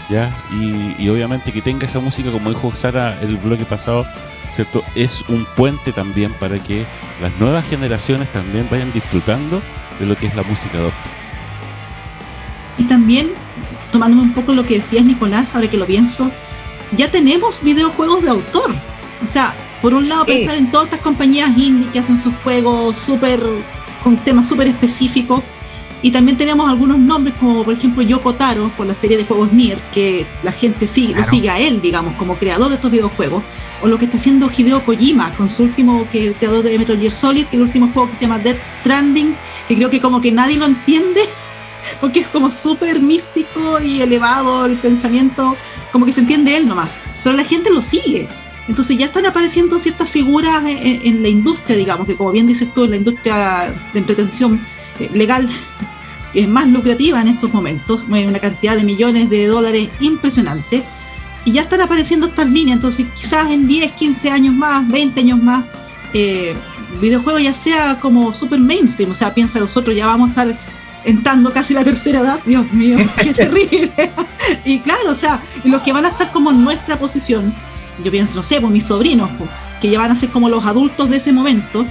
¿Ya? 0.09 0.35
Y, 0.51 1.07
obviamente 1.09 1.51
que 1.51 1.61
tenga 1.61 1.85
esa 1.85 1.99
música, 1.99 2.31
como 2.31 2.49
dijo 2.49 2.73
Sara 2.73 3.19
el 3.21 3.37
bloque 3.37 3.65
pasado, 3.65 4.05
¿cierto? 4.53 4.83
Es 4.95 5.23
un 5.27 5.45
puente 5.55 5.91
también 5.91 6.31
para 6.33 6.59
que 6.59 6.85
las 7.21 7.35
nuevas 7.39 7.65
generaciones 7.67 8.31
también 8.31 8.67
vayan 8.69 8.91
disfrutando 8.93 9.61
de 9.99 10.05
lo 10.05 10.15
que 10.15 10.27
es 10.27 10.35
la 10.35 10.43
música 10.43 10.77
docta. 10.77 11.09
Y 12.77 12.83
también, 12.83 13.31
tomándome 13.91 14.23
un 14.23 14.33
poco 14.33 14.53
lo 14.53 14.65
que 14.65 14.75
decías 14.75 15.05
Nicolás, 15.05 15.55
ahora 15.55 15.69
que 15.69 15.77
lo 15.77 15.85
pienso, 15.85 16.31
ya 16.95 17.09
tenemos 17.09 17.61
videojuegos 17.63 18.23
de 18.23 18.29
autor. 18.29 18.75
O 19.23 19.27
sea, 19.27 19.53
por 19.81 19.93
un 19.93 20.07
lado 20.07 20.25
pensar 20.25 20.55
en 20.55 20.71
todas 20.71 20.85
estas 20.85 21.01
compañías 21.01 21.57
indie 21.57 21.89
que 21.91 21.99
hacen 21.99 22.17
sus 22.17 22.33
juegos 22.43 22.97
súper 22.97 23.41
con 24.03 24.17
temas 24.17 24.47
súper 24.47 24.67
específicos 24.67 25.41
y 26.05 26.11
también 26.11 26.37
tenemos 26.37 26.69
algunos 26.69 26.99
nombres 26.99 27.33
como 27.39 27.63
por 27.63 27.73
ejemplo 27.73 28.03
Yoko 28.03 28.35
Taro 28.35 28.71
por 28.77 28.85
la 28.85 28.93
serie 28.93 29.17
de 29.17 29.25
juegos 29.25 29.51
Nier, 29.51 29.79
que 29.91 30.23
la 30.43 30.51
gente 30.51 30.87
sigue, 30.87 31.15
lo 31.15 31.25
sigue 31.25 31.49
a 31.49 31.57
él, 31.57 31.81
digamos, 31.81 32.13
como 32.17 32.37
creador 32.37 32.69
de 32.69 32.75
estos 32.75 32.91
videojuegos. 32.91 33.41
O 33.81 33.87
lo 33.87 33.97
que 33.97 34.05
está 34.05 34.17
haciendo 34.17 34.51
Hideo 34.55 34.85
Kojima 34.85 35.33
con 35.33 35.49
su 35.49 35.63
último, 35.63 36.07
que 36.11 36.27
el 36.27 36.35
creador 36.35 36.61
de 36.61 36.77
Metal 36.77 36.99
Gear 36.99 37.11
Solid, 37.11 37.47
que 37.47 37.55
el 37.55 37.63
último 37.63 37.89
juego 37.91 38.11
que 38.11 38.17
se 38.17 38.21
llama 38.21 38.37
Death 38.37 38.61
Stranding, 38.61 39.35
que 39.67 39.75
creo 39.75 39.89
que 39.89 39.99
como 39.99 40.21
que 40.21 40.31
nadie 40.31 40.57
lo 40.57 40.67
entiende, 40.67 41.21
porque 41.99 42.19
es 42.19 42.27
como 42.27 42.51
súper 42.51 43.01
místico 43.01 43.81
y 43.81 44.01
elevado 44.01 44.67
el 44.67 44.77
pensamiento, 44.77 45.57
como 45.91 46.05
que 46.05 46.13
se 46.13 46.19
entiende 46.19 46.55
él 46.55 46.67
nomás. 46.67 46.91
Pero 47.23 47.35
la 47.35 47.43
gente 47.43 47.71
lo 47.71 47.81
sigue. 47.81 48.27
Entonces 48.67 48.95
ya 48.95 49.07
están 49.07 49.25
apareciendo 49.25 49.79
ciertas 49.79 50.07
figuras 50.07 50.63
en, 50.67 51.01
en 51.03 51.23
la 51.23 51.29
industria, 51.29 51.75
digamos, 51.75 52.05
que 52.05 52.15
como 52.15 52.31
bien 52.31 52.45
dices 52.45 52.71
tú, 52.75 52.83
en 52.83 52.91
la 52.91 52.97
industria 52.97 53.73
de 53.91 53.99
entretención 53.99 54.61
eh, 54.99 55.09
legal 55.13 55.49
es 56.35 56.47
más 56.47 56.67
lucrativa 56.67 57.21
en 57.21 57.29
estos 57.29 57.53
momentos, 57.53 58.07
mueve 58.07 58.27
una 58.27 58.39
cantidad 58.39 58.75
de 58.75 58.83
millones 58.83 59.29
de 59.29 59.47
dólares 59.47 59.89
impresionante, 59.99 60.83
y 61.45 61.51
ya 61.51 61.61
están 61.61 61.81
apareciendo 61.81 62.27
estas 62.27 62.49
líneas, 62.49 62.77
entonces 62.77 63.05
quizás 63.15 63.51
en 63.51 63.67
10, 63.67 63.91
15 63.91 64.31
años 64.31 64.53
más, 64.53 64.87
20 64.87 65.19
años 65.21 65.41
más, 65.41 65.63
eh, 66.13 66.55
videojuego 66.99 67.39
ya 67.39 67.53
sea 67.53 67.99
como 67.99 68.33
super 68.33 68.59
mainstream, 68.59 69.11
o 69.11 69.15
sea, 69.15 69.33
piensa 69.33 69.59
nosotros 69.59 69.95
ya 69.95 70.07
vamos 70.07 70.27
a 70.27 70.29
estar 70.31 70.59
entrando 71.05 71.51
casi 71.51 71.73
la 71.73 71.83
tercera 71.83 72.19
edad, 72.19 72.39
Dios 72.45 72.71
mío, 72.73 72.97
qué 73.21 73.33
terrible. 73.33 73.91
y 74.65 74.79
claro, 74.79 75.11
o 75.11 75.15
sea, 75.15 75.41
los 75.63 75.81
que 75.83 75.93
van 75.93 76.05
a 76.05 76.09
estar 76.09 76.31
como 76.31 76.49
en 76.49 76.63
nuestra 76.63 76.97
posición, 76.97 77.53
yo 78.03 78.11
pienso, 78.11 78.35
no 78.35 78.43
sé, 78.43 78.59
pues 78.59 78.73
mis 78.73 78.85
sobrinos, 78.85 79.29
pues, 79.37 79.49
que 79.79 79.89
ya 79.89 79.99
van 79.99 80.11
a 80.11 80.15
ser 80.15 80.29
como 80.29 80.49
los 80.49 80.65
adultos 80.65 81.09
de 81.09 81.17
ese 81.17 81.31
momento, 81.31 81.85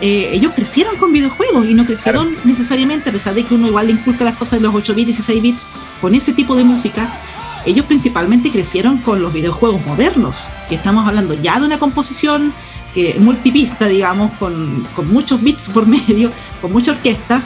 eh, 0.00 0.30
ellos 0.32 0.52
crecieron 0.54 0.96
con 0.96 1.12
videojuegos 1.12 1.68
y 1.68 1.74
no 1.74 1.84
crecieron 1.84 2.34
necesariamente, 2.44 3.10
a 3.10 3.12
pesar 3.12 3.34
de 3.34 3.44
que 3.44 3.54
uno 3.54 3.66
igual 3.66 3.88
le 3.88 3.92
inculca 3.92 4.24
las 4.24 4.36
cosas 4.36 4.58
de 4.58 4.62
los 4.62 4.74
8 4.74 4.94
bits 4.94 5.02
y 5.02 5.12
16 5.12 5.42
bits, 5.42 5.68
con 6.00 6.14
ese 6.14 6.32
tipo 6.32 6.56
de 6.56 6.64
música, 6.64 7.20
ellos 7.66 7.84
principalmente 7.84 8.50
crecieron 8.50 8.98
con 8.98 9.20
los 9.20 9.32
videojuegos 9.32 9.84
modernos, 9.84 10.48
que 10.68 10.76
estamos 10.76 11.06
hablando 11.06 11.34
ya 11.34 11.58
de 11.60 11.66
una 11.66 11.78
composición 11.78 12.54
que 12.94 13.16
multipista, 13.18 13.86
digamos, 13.86 14.32
con, 14.38 14.86
con 14.96 15.12
muchos 15.12 15.42
bits 15.42 15.68
por 15.68 15.86
medio, 16.08 16.30
con 16.60 16.72
mucha 16.72 16.92
orquesta, 16.92 17.42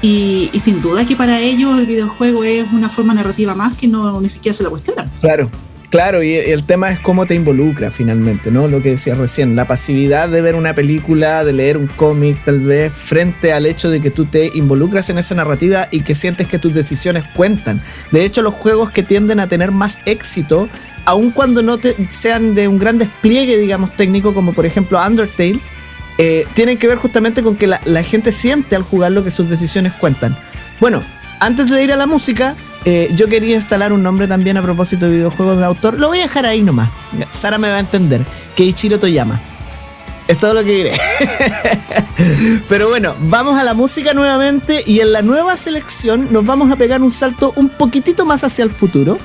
y, 0.00 0.48
y, 0.52 0.60
sin 0.60 0.80
duda 0.80 1.04
que 1.04 1.16
para 1.16 1.40
ellos 1.40 1.76
el 1.76 1.86
videojuego 1.86 2.44
es 2.44 2.64
una 2.72 2.88
forma 2.88 3.14
narrativa 3.14 3.56
más 3.56 3.76
que 3.76 3.88
no 3.88 4.20
ni 4.20 4.28
siquiera 4.28 4.56
se 4.56 4.62
la 4.62 4.70
cuestionan. 4.70 5.10
Claro, 5.20 5.50
Claro, 5.90 6.22
y 6.22 6.34
el 6.34 6.64
tema 6.64 6.90
es 6.90 7.00
cómo 7.00 7.24
te 7.24 7.34
involucra 7.34 7.90
finalmente, 7.90 8.50
¿no? 8.50 8.68
Lo 8.68 8.82
que 8.82 8.90
decías 8.90 9.16
recién, 9.16 9.56
la 9.56 9.66
pasividad 9.66 10.28
de 10.28 10.42
ver 10.42 10.54
una 10.54 10.74
película, 10.74 11.44
de 11.44 11.54
leer 11.54 11.78
un 11.78 11.86
cómic, 11.86 12.44
tal 12.44 12.60
vez, 12.60 12.92
frente 12.92 13.54
al 13.54 13.64
hecho 13.64 13.88
de 13.88 14.02
que 14.02 14.10
tú 14.10 14.26
te 14.26 14.50
involucras 14.54 15.08
en 15.08 15.16
esa 15.16 15.34
narrativa 15.34 15.88
y 15.90 16.02
que 16.02 16.14
sientes 16.14 16.46
que 16.46 16.58
tus 16.58 16.74
decisiones 16.74 17.24
cuentan. 17.34 17.80
De 18.10 18.22
hecho, 18.26 18.42
los 18.42 18.52
juegos 18.52 18.90
que 18.90 19.02
tienden 19.02 19.40
a 19.40 19.48
tener 19.48 19.70
más 19.70 20.00
éxito, 20.04 20.68
aun 21.06 21.30
cuando 21.30 21.62
no 21.62 21.78
te, 21.78 21.96
sean 22.10 22.54
de 22.54 22.68
un 22.68 22.78
gran 22.78 22.98
despliegue, 22.98 23.56
digamos, 23.56 23.96
técnico, 23.96 24.34
como 24.34 24.52
por 24.52 24.66
ejemplo 24.66 25.02
Undertale, 25.02 25.58
eh, 26.18 26.46
tienen 26.52 26.76
que 26.76 26.86
ver 26.86 26.98
justamente 26.98 27.42
con 27.42 27.56
que 27.56 27.66
la, 27.66 27.78
gente 28.02 28.32
siente 28.32 28.76
al 28.76 28.82
jugarlo 28.82 29.24
que 29.24 29.30
sus 29.30 29.48
decisiones 29.48 29.94
cuentan. 29.94 30.36
Bueno, 30.80 31.02
antes 31.40 31.70
de 31.70 31.82
ir 31.82 31.92
a 31.92 31.96
la 31.96 32.06
música, 32.06 32.56
eh, 32.84 33.10
yo 33.14 33.28
quería 33.28 33.56
instalar 33.56 33.92
un 33.92 34.02
nombre 34.02 34.28
también 34.28 34.56
a 34.56 34.62
propósito 34.62 35.06
de 35.06 35.12
videojuegos 35.12 35.58
de 35.58 35.64
autor. 35.64 35.98
Lo 35.98 36.08
voy 36.08 36.20
a 36.20 36.22
dejar 36.22 36.46
ahí 36.46 36.62
nomás. 36.62 36.90
Sara 37.30 37.58
me 37.58 37.70
va 37.70 37.76
a 37.76 37.80
entender. 37.80 38.24
Keiichiro 38.54 38.98
Toyama. 38.98 39.40
Es 40.28 40.38
todo 40.38 40.54
lo 40.54 40.62
que 40.62 40.72
diré. 40.72 41.00
Pero 42.68 42.88
bueno, 42.88 43.14
vamos 43.18 43.58
a 43.58 43.64
la 43.64 43.72
música 43.72 44.12
nuevamente 44.12 44.82
y 44.86 45.00
en 45.00 45.12
la 45.12 45.22
nueva 45.22 45.56
selección 45.56 46.28
nos 46.30 46.44
vamos 46.44 46.70
a 46.70 46.76
pegar 46.76 47.02
un 47.02 47.10
salto 47.10 47.52
un 47.56 47.70
poquitito 47.70 48.26
más 48.26 48.44
hacia 48.44 48.62
el 48.62 48.70
futuro. 48.70 49.18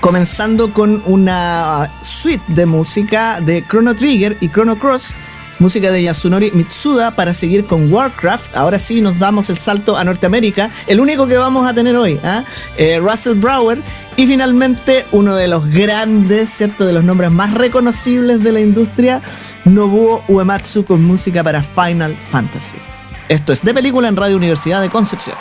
Comenzando 0.00 0.72
con 0.72 1.02
una 1.06 1.92
suite 2.00 2.42
de 2.48 2.66
música 2.66 3.40
de 3.40 3.64
Chrono 3.68 3.94
Trigger 3.94 4.36
y 4.40 4.48
Chrono 4.48 4.76
Cross 4.76 5.14
música 5.62 5.92
de 5.92 6.02
Yasunori 6.02 6.50
Mitsuda 6.50 7.12
para 7.12 7.32
seguir 7.32 7.64
con 7.64 7.90
Warcraft. 7.90 8.56
Ahora 8.56 8.80
sí 8.80 9.00
nos 9.00 9.18
damos 9.18 9.48
el 9.48 9.56
salto 9.56 9.96
a 9.96 10.02
Norteamérica, 10.02 10.70
el 10.88 10.98
único 10.98 11.28
que 11.28 11.38
vamos 11.38 11.70
a 11.70 11.72
tener 11.72 11.96
hoy, 11.96 12.20
¿ah? 12.24 12.44
eh, 12.76 12.98
Russell 12.98 13.36
Brower. 13.38 13.80
Y 14.16 14.26
finalmente 14.26 15.06
uno 15.12 15.36
de 15.36 15.46
los 15.46 15.70
grandes, 15.70 16.50
¿cierto? 16.50 16.84
De 16.84 16.92
los 16.92 17.04
nombres 17.04 17.30
más 17.30 17.54
reconocibles 17.54 18.42
de 18.42 18.52
la 18.52 18.60
industria, 18.60 19.22
Nobuo 19.64 20.24
Uematsu 20.28 20.84
con 20.84 21.02
música 21.02 21.42
para 21.44 21.62
Final 21.62 22.16
Fantasy. 22.16 22.78
Esto 23.28 23.52
es 23.52 23.62
de 23.62 23.72
película 23.72 24.08
en 24.08 24.16
Radio 24.16 24.36
Universidad 24.36 24.82
de 24.82 24.90
Concepción. 24.90 25.36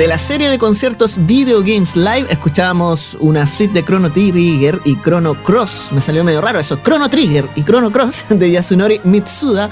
De 0.00 0.06
la 0.06 0.16
serie 0.16 0.48
de 0.48 0.58
conciertos 0.58 1.26
Video 1.26 1.60
Games 1.60 1.94
Live 1.94 2.24
escuchábamos 2.30 3.18
una 3.20 3.44
suite 3.44 3.74
de 3.74 3.84
Chrono 3.84 4.10
Trigger 4.10 4.80
y 4.86 4.96
Chrono 4.96 5.34
Cross. 5.42 5.90
Me 5.92 6.00
salió 6.00 6.24
medio 6.24 6.40
raro 6.40 6.58
eso. 6.58 6.78
Chrono 6.82 7.10
Trigger 7.10 7.50
y 7.54 7.64
Chrono 7.64 7.90
Cross 7.90 8.24
de 8.30 8.50
Yasunori 8.50 9.02
Mitsuda 9.04 9.68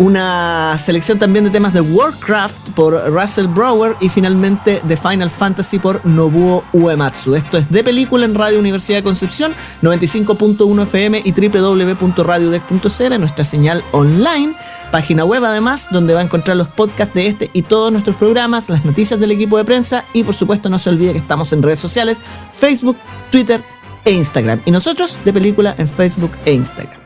una 0.00 0.76
selección 0.78 1.18
también 1.18 1.44
de 1.44 1.50
temas 1.50 1.74
de 1.74 1.80
Warcraft 1.80 2.69
por 2.80 2.94
Russell 3.12 3.46
Brower 3.46 3.94
y 4.00 4.08
finalmente 4.08 4.80
de 4.82 4.96
Final 4.96 5.28
Fantasy 5.28 5.78
por 5.78 6.00
Nobuo 6.06 6.64
Uematsu. 6.72 7.34
Esto 7.34 7.58
es 7.58 7.70
de 7.70 7.84
película 7.84 8.24
en 8.24 8.34
Radio 8.34 8.58
Universidad 8.58 8.96
de 8.96 9.02
Concepción, 9.02 9.52
95.1 9.82 10.82
FM 10.84 11.20
y 11.22 11.32
www.radiodec.cl, 11.32 13.20
nuestra 13.20 13.44
señal 13.44 13.84
online, 13.92 14.56
página 14.90 15.26
web 15.26 15.44
además, 15.44 15.88
donde 15.90 16.14
va 16.14 16.20
a 16.20 16.22
encontrar 16.22 16.56
los 16.56 16.70
podcasts 16.70 17.12
de 17.12 17.26
este 17.26 17.50
y 17.52 17.60
todos 17.60 17.92
nuestros 17.92 18.16
programas, 18.16 18.70
las 18.70 18.82
noticias 18.82 19.20
del 19.20 19.32
equipo 19.32 19.58
de 19.58 19.66
prensa 19.66 20.06
y 20.14 20.24
por 20.24 20.34
supuesto 20.34 20.70
no 20.70 20.78
se 20.78 20.88
olvide 20.88 21.12
que 21.12 21.18
estamos 21.18 21.52
en 21.52 21.62
redes 21.62 21.80
sociales, 21.80 22.22
Facebook, 22.54 22.96
Twitter 23.30 23.62
e 24.06 24.12
Instagram. 24.12 24.62
Y 24.64 24.70
nosotros 24.70 25.18
de 25.22 25.34
película 25.34 25.74
en 25.76 25.86
Facebook 25.86 26.32
e 26.46 26.54
Instagram. 26.54 26.98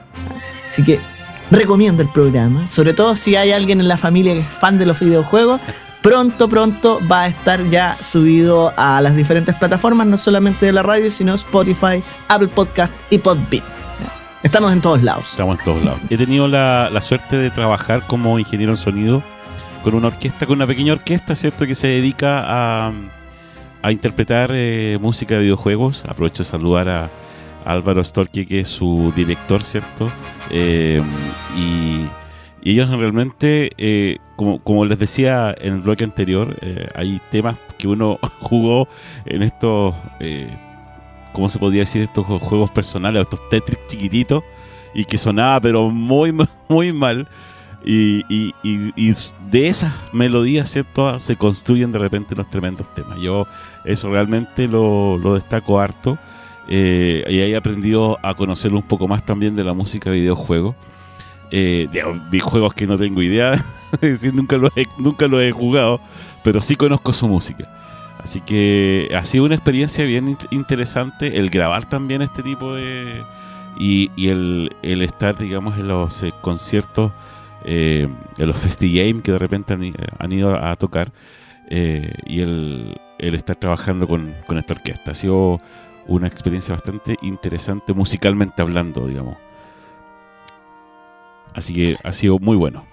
Así 0.68 0.84
que 0.84 1.00
recomiendo 1.54 2.02
el 2.02 2.08
programa, 2.08 2.68
sobre 2.68 2.94
todo 2.94 3.14
si 3.14 3.36
hay 3.36 3.52
alguien 3.52 3.80
en 3.80 3.88
la 3.88 3.96
familia 3.96 4.34
que 4.34 4.40
es 4.40 4.46
fan 4.48 4.78
de 4.78 4.86
los 4.86 5.00
videojuegos. 5.00 5.60
Pronto, 6.02 6.48
pronto 6.48 7.00
va 7.10 7.22
a 7.22 7.26
estar 7.28 7.64
ya 7.70 7.96
subido 8.00 8.74
a 8.76 9.00
las 9.00 9.16
diferentes 9.16 9.54
plataformas, 9.54 10.06
no 10.06 10.18
solamente 10.18 10.66
de 10.66 10.72
la 10.72 10.82
radio, 10.82 11.10
sino 11.10 11.32
Spotify, 11.34 12.02
Apple 12.28 12.48
Podcast 12.48 12.94
y 13.08 13.18
Podbean. 13.18 13.64
Estamos 14.42 14.74
en 14.74 14.82
todos 14.82 15.02
lados. 15.02 15.30
Estamos 15.30 15.58
en 15.58 15.64
todos 15.64 15.82
lados. 15.82 16.00
He 16.10 16.18
tenido 16.18 16.46
la, 16.46 17.00
suerte 17.00 17.38
de 17.38 17.50
trabajar 17.50 18.06
como 18.06 18.38
ingeniero 18.38 18.72
en 18.72 18.76
sonido 18.76 19.22
con 19.82 19.94
una 19.94 20.08
orquesta, 20.08 20.44
con 20.44 20.56
una 20.56 20.66
pequeña 20.66 20.92
orquesta, 20.92 21.34
¿cierto? 21.34 21.66
Que 21.66 21.74
se 21.74 21.86
dedica 21.86 22.44
a, 22.46 22.92
interpretar 23.90 24.50
eh, 24.52 24.98
música 25.00 25.36
de 25.36 25.40
videojuegos. 25.40 26.04
Aprovecho 26.06 26.42
de 26.42 26.48
saludar 26.48 26.88
a, 26.90 27.08
Álvaro 27.64 28.04
Storke, 28.04 28.44
que 28.46 28.60
es 28.60 28.68
su 28.68 29.12
director, 29.16 29.62
¿cierto? 29.62 30.10
Eh, 30.50 31.02
y, 31.56 32.06
ellos 32.66 32.88
realmente, 32.88 33.72
eh, 33.76 34.16
como, 34.36 34.86
les 34.86 34.98
decía 34.98 35.54
en 35.58 35.74
el 35.74 35.80
bloque 35.82 36.02
anterior, 36.02 36.56
eh, 36.62 36.88
hay 36.94 37.20
temas 37.30 37.60
que 37.78 37.86
uno 37.86 38.18
jugó 38.40 38.88
en 39.26 39.42
estos, 39.42 39.94
¿cómo 41.34 41.50
se 41.50 41.58
podría 41.58 41.82
decir? 41.82 42.02
Estos 42.02 42.24
juegos 42.24 42.70
personales, 42.70 43.22
estos 43.22 43.46
Tetris 43.50 43.78
chiquititos, 43.86 44.42
y 44.94 45.04
que 45.04 45.18
sonaba 45.18 45.60
pero 45.60 45.90
muy, 45.90 46.34
muy 46.68 46.92
mal. 46.92 47.28
Y, 47.86 48.22
de 49.50 49.68
esas 49.68 49.92
melodías, 50.14 50.70
¿cierto? 50.70 51.20
Se 51.20 51.36
construyen 51.36 51.92
de 51.92 51.98
repente 51.98 52.34
los 52.34 52.48
tremendos 52.48 52.92
temas. 52.94 53.20
Yo 53.20 53.46
eso 53.84 54.10
realmente 54.10 54.66
lo, 54.66 55.18
lo 55.18 55.34
destaco 55.34 55.78
harto. 55.78 56.18
Eh, 56.68 57.24
y 57.28 57.40
ahí 57.40 57.54
aprendido 57.54 58.18
a 58.22 58.34
conocerlo 58.34 58.78
un 58.78 58.86
poco 58.86 59.06
más 59.06 59.24
también 59.24 59.56
de 59.56 59.64
la 59.64 59.74
música 59.74 60.10
de. 60.10 60.34
Eh, 61.50 61.88
de 61.92 62.02
videojuegos 62.30 62.74
que 62.74 62.86
no 62.86 62.96
tengo 62.96 63.22
idea, 63.22 63.52
es 63.92 64.00
decir, 64.00 64.34
nunca 64.34 64.56
los, 64.56 64.70
he, 64.76 64.86
nunca 64.98 65.26
he 65.26 65.52
jugado, 65.52 66.00
pero 66.42 66.60
sí 66.60 66.74
conozco 66.74 67.12
su 67.12 67.28
música. 67.28 67.68
Así 68.18 68.40
que 68.40 69.10
ha 69.14 69.24
sido 69.24 69.44
una 69.44 69.54
experiencia 69.54 70.04
bien 70.04 70.38
interesante 70.50 71.38
el 71.38 71.50
grabar 71.50 71.84
también 71.84 72.22
este 72.22 72.42
tipo 72.42 72.74
de... 72.74 73.22
y, 73.78 74.10
el, 74.28 74.70
estar, 74.82 75.36
digamos, 75.36 75.78
en 75.78 75.88
los 75.88 76.22
eh, 76.22 76.32
conciertos, 76.40 77.12
en 77.66 78.16
los 78.38 78.56
FestiGame 78.56 79.22
que 79.22 79.32
de 79.32 79.38
repente 79.38 79.74
han, 80.18 80.32
ido 80.32 80.54
a 80.54 80.74
tocar 80.76 81.12
y 81.70 82.40
el, 82.40 82.98
estar 83.18 83.56
trabajando 83.56 84.08
con, 84.08 84.34
con 84.46 84.58
esta 84.58 84.72
orquesta. 84.74 85.12
Ha 85.12 85.14
sido 85.14 85.60
una 86.06 86.26
experiencia 86.28 86.74
bastante 86.74 87.16
interesante 87.22 87.92
musicalmente 87.92 88.62
hablando, 88.62 89.06
digamos. 89.06 89.36
Así 91.54 91.72
que 91.72 91.96
ha 92.02 92.12
sido 92.12 92.38
muy 92.38 92.56
bueno. 92.56 92.84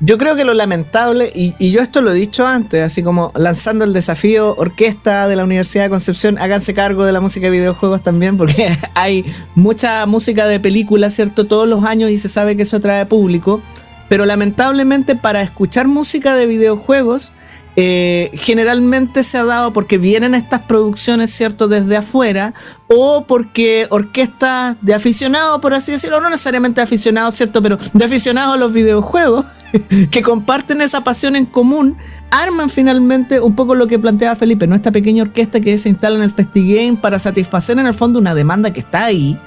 Yo 0.00 0.16
creo 0.16 0.36
que 0.36 0.44
lo 0.44 0.54
lamentable, 0.54 1.32
y, 1.34 1.72
yo 1.72 1.80
esto 1.80 2.02
lo 2.02 2.12
he 2.12 2.14
dicho 2.14 2.46
antes, 2.46 2.82
así 2.82 3.02
como 3.02 3.32
lanzando 3.34 3.84
el 3.84 3.92
desafío 3.92 4.54
orquesta 4.56 5.26
de 5.26 5.34
la 5.34 5.42
Universidad 5.42 5.84
de 5.84 5.90
Concepción, 5.90 6.38
háganse 6.38 6.72
cargo 6.72 7.04
de 7.04 7.10
la 7.10 7.20
música 7.20 7.46
de 7.46 7.50
videojuegos 7.50 8.02
también, 8.02 8.36
porque 8.36 8.72
hay 8.94 9.24
mucha 9.56 10.06
música 10.06 10.46
de 10.46 10.60
películas, 10.60 11.14
¿cierto? 11.14 11.46
Todos 11.48 11.68
los 11.68 11.82
años 11.82 12.10
y 12.10 12.18
se 12.18 12.28
sabe 12.28 12.56
que 12.56 12.62
eso 12.62 12.76
atrae 12.76 13.06
público, 13.06 13.60
pero 14.08 14.24
lamentablemente 14.24 15.16
para 15.16 15.42
escuchar 15.42 15.88
música 15.88 16.36
de 16.36 16.46
videojuegos 16.46 17.32
eh, 17.80 18.32
generalmente 18.34 19.22
se 19.22 19.38
ha 19.38 19.44
dado 19.44 19.72
porque 19.72 19.98
vienen 19.98 20.34
estas 20.34 20.62
producciones, 20.62 21.30
¿cierto?, 21.30 21.68
desde 21.68 21.96
afuera, 21.96 22.52
o 22.88 23.24
porque 23.24 23.86
orquestas 23.90 24.76
de 24.80 24.94
aficionados, 24.94 25.60
por 25.60 25.74
así 25.74 25.92
decirlo, 25.92 26.20
no 26.20 26.28
necesariamente 26.28 26.80
aficionados, 26.80 27.36
¿cierto?, 27.36 27.62
pero 27.62 27.78
de 27.92 28.04
aficionados 28.04 28.54
a 28.54 28.56
los 28.56 28.72
videojuegos, 28.72 29.46
que 30.10 30.22
comparten 30.22 30.80
esa 30.80 31.04
pasión 31.04 31.36
en 31.36 31.46
común, 31.46 31.96
arman 32.32 32.68
finalmente 32.68 33.38
un 33.40 33.54
poco 33.54 33.76
lo 33.76 33.86
que 33.86 34.00
planteaba 34.00 34.34
Felipe, 34.34 34.66
¿no? 34.66 34.74
Esta 34.74 34.90
pequeña 34.90 35.22
orquesta 35.22 35.60
que 35.60 35.78
se 35.78 35.88
instala 35.88 36.16
en 36.16 36.24
el 36.24 36.32
FestiGame 36.32 36.96
para 36.96 37.20
satisfacer 37.20 37.78
en 37.78 37.86
el 37.86 37.94
fondo 37.94 38.18
una 38.18 38.34
demanda 38.34 38.72
que 38.72 38.80
está 38.80 39.04
ahí 39.04 39.38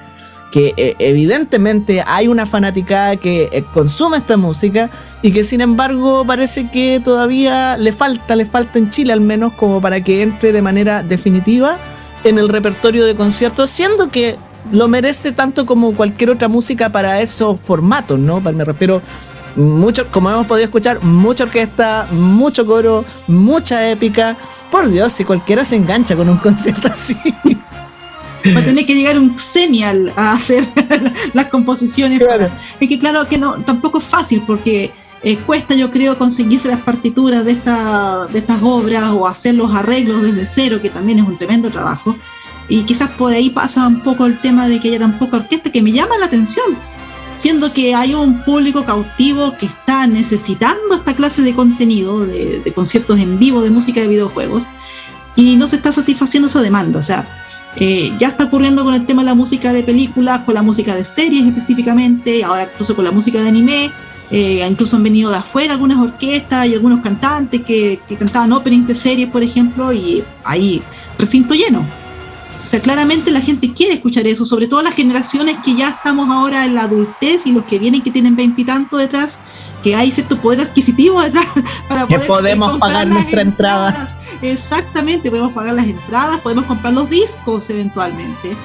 que 0.52 0.74
eh, 0.78 0.95
evidentemente 0.99 2.04
hay 2.06 2.28
una 2.28 2.45
fanática 2.45 3.16
que 3.16 3.49
eh, 3.52 3.64
consume 3.74 4.18
esta 4.18 4.38
música 4.38 4.91
y 5.22 5.32
que 5.32 5.43
sin 5.43 5.62
embargo 5.62 6.26
parece 6.26 6.70
que 6.70 7.02
todavía 7.04 7.78
le 7.78 7.91
falta, 7.93 8.36
le 8.36 8.45
falta 8.45 8.78
en 8.78 8.89
Chile 8.89 9.14
al 9.14 9.22
menos 9.22 9.54
como 9.54 9.82
para 9.82 10.04
que 10.04 10.22
entre 10.22 10.52
de 10.52 10.62
manera 10.62 11.04
definitiva 11.04 11.78
en 12.24 12.38
el 12.38 12.49
repertorio 12.49 13.06
de 13.06 13.16
conciertos, 13.16 13.70
siendo 13.70 14.10
que 14.10 14.38
lo 14.72 14.88
merece 14.88 15.32
tanto 15.32 15.66
como 15.66 15.93
cualquier 15.93 16.30
otra 16.30 16.47
música 16.47 16.91
para 16.91 17.22
esos 17.22 17.60
formatos, 17.60 18.20
¿no? 18.20 18.41
Me 18.41 18.64
refiero 18.64 19.02
mucho, 19.56 20.08
como 20.12 20.30
hemos 20.30 20.47
podido 20.47 20.66
escuchar, 20.66 21.04
mucha 21.04 21.45
orquesta, 21.45 22.08
mucho 22.12 22.66
coro, 22.66 23.04
mucha 23.28 23.89
épica. 23.89 24.38
Por 24.70 24.89
Dios, 24.89 25.12
si 25.12 25.26
cualquiera 25.26 25.66
se 25.66 25.76
engancha 25.76 26.16
con 26.16 26.30
un 26.30 26.38
concierto 26.38 26.88
así. 26.88 27.16
Va 28.56 28.60
a 28.60 28.66
tener 28.66 28.86
que 28.86 28.96
llegar 28.96 29.18
un 29.18 29.38
genial 29.38 30.14
a 30.16 30.32
hacer 30.32 30.68
las 31.34 31.48
composiciones. 31.48 32.22
Es 32.80 32.88
que 32.88 33.00
claro 33.00 33.28
que 33.28 33.38
no, 33.38 33.56
tampoco 33.64 34.00
es 34.00 34.06
fácil 34.06 34.44
porque 34.46 34.92
eh, 35.24 35.38
cuesta 35.38 35.76
yo 35.76 35.92
creo 35.92 36.18
conseguirse 36.18 36.68
las 36.68 36.82
partituras 36.82 37.46
de, 37.46 37.52
esta, 37.52 38.26
de 38.28 38.39
estas 38.39 38.62
obras 38.64 39.10
o 39.12 39.28
hacer 39.28 39.56
los 39.56 39.74
arreglos 39.74 40.24
desde 40.24 40.48
cero, 40.48 40.80
que 40.82 40.89
también 40.89 41.20
es 41.20 41.28
un 41.28 41.38
tremendo 41.38 41.70
trabajo. 41.70 42.16
Y 42.68 42.84
quizás 42.84 43.10
por 43.12 43.34
ahí 43.34 43.50
pasa 43.50 43.88
un 43.88 44.02
poco 44.02 44.26
el 44.26 44.39
tema 44.39 44.68
de 44.68 44.80
que 44.80 44.89
haya 44.89 45.00
tan 45.00 45.20
poca 45.20 45.38
orquesta 45.38 45.72
que 45.72 45.82
me 45.82 45.92
llama 45.92 46.18
la 46.18 46.26
atención, 46.26 46.78
siendo 47.34 47.74
que 47.74 47.94
hay 47.94 48.16
un 48.16 48.44
público 48.44 48.86
cautivo 48.86 49.58
que 49.58 49.66
está 49.66 50.08
necesitando 50.08 50.96
esta 50.96 51.14
clase 51.14 51.42
de 51.42 51.54
contenido, 51.54 52.26
de, 52.26 52.60
de 52.60 52.74
conciertos 52.74 53.20
en 53.20 53.38
vivo 53.38 53.62
de 53.62 53.70
música 53.70 54.02
de 54.02 54.08
videojuegos, 54.08 54.64
y 55.36 55.56
no 55.56 55.68
se 55.68 55.76
está 55.76 55.92
satisfaciendo 55.92 56.48
esa 56.48 56.62
demanda. 56.62 57.00
O 57.00 57.04
sea, 57.04 57.41
eh, 57.76 58.13
ya 58.17 58.30
está 58.30 58.45
ocurriendo 58.45 58.84
con 58.84 58.93
el 58.93 59.05
tema 59.05 59.22
de 59.22 59.28
la 59.28 59.36
música 59.36 59.72
de 59.72 59.84
películas, 59.84 60.41
con 60.41 60.55
la 60.55 60.61
música 60.61 60.95
de 60.95 61.05
series 61.05 61.45
específicamente, 61.45 62.43
ahora 62.43 62.69
incluso 62.72 62.95
con 62.95 63.05
la 63.05 63.11
música 63.11 63.41
de 63.41 63.49
anime. 63.49 63.91
Eh, 64.30 64.65
incluso 64.69 64.95
han 64.95 65.03
venido 65.03 65.30
de 65.30 65.38
afuera 65.38 65.74
algunas 65.74 65.97
orquestas 65.97 66.65
y 66.65 66.74
algunos 66.74 67.01
cantantes 67.01 67.63
que, 67.63 67.99
que, 68.07 68.15
cantaban 68.15 68.53
openings 68.53 68.88
de 68.88 68.95
series, 68.95 69.30
por 69.30 69.43
ejemplo, 69.43 69.91
y 69.91 70.24
ahí 70.45 70.82
recinto 71.17 71.53
lleno. 71.53 71.86
O 72.63 72.67
sea, 72.67 72.80
claramente 72.80 73.32
la 73.32 73.41
gente 73.41 73.74
quiere 73.74 73.95
escuchar 73.95 74.26
eso, 74.28 74.45
sobre 74.45 74.67
todo 74.67 74.82
las 74.82 74.93
generaciones 74.93 75.57
que 75.65 75.76
ya 75.76 75.89
estamos 75.89 76.30
ahora 76.30 76.63
en 76.65 76.76
la 76.76 76.84
adultez 76.84 77.45
y 77.45 77.51
los 77.51 77.65
que 77.65 77.80
vienen 77.80 78.01
que 78.01 78.11
tienen 78.11 78.38
veintitantos 78.38 78.99
detrás, 78.99 79.41
que 79.84 79.95
hay 79.95 80.11
cierto 80.11 80.38
poder 80.38 80.61
adquisitivo 80.61 81.22
detrás 81.22 81.47
para 81.89 82.05
poder 82.07 82.22
que 82.22 82.28
podemos 82.28 82.78
pagar 82.78 83.07
nuestra 83.07 83.41
entrada. 83.41 84.07
Exactamente, 84.42 85.30
podemos 85.30 85.54
pagar 85.54 85.76
las 85.76 85.86
entradas, 85.86 86.39
podemos 86.39 86.66
comprar 86.66 86.94
los 86.94 87.10
discos 87.10 87.70
eventualmente, 87.70 88.56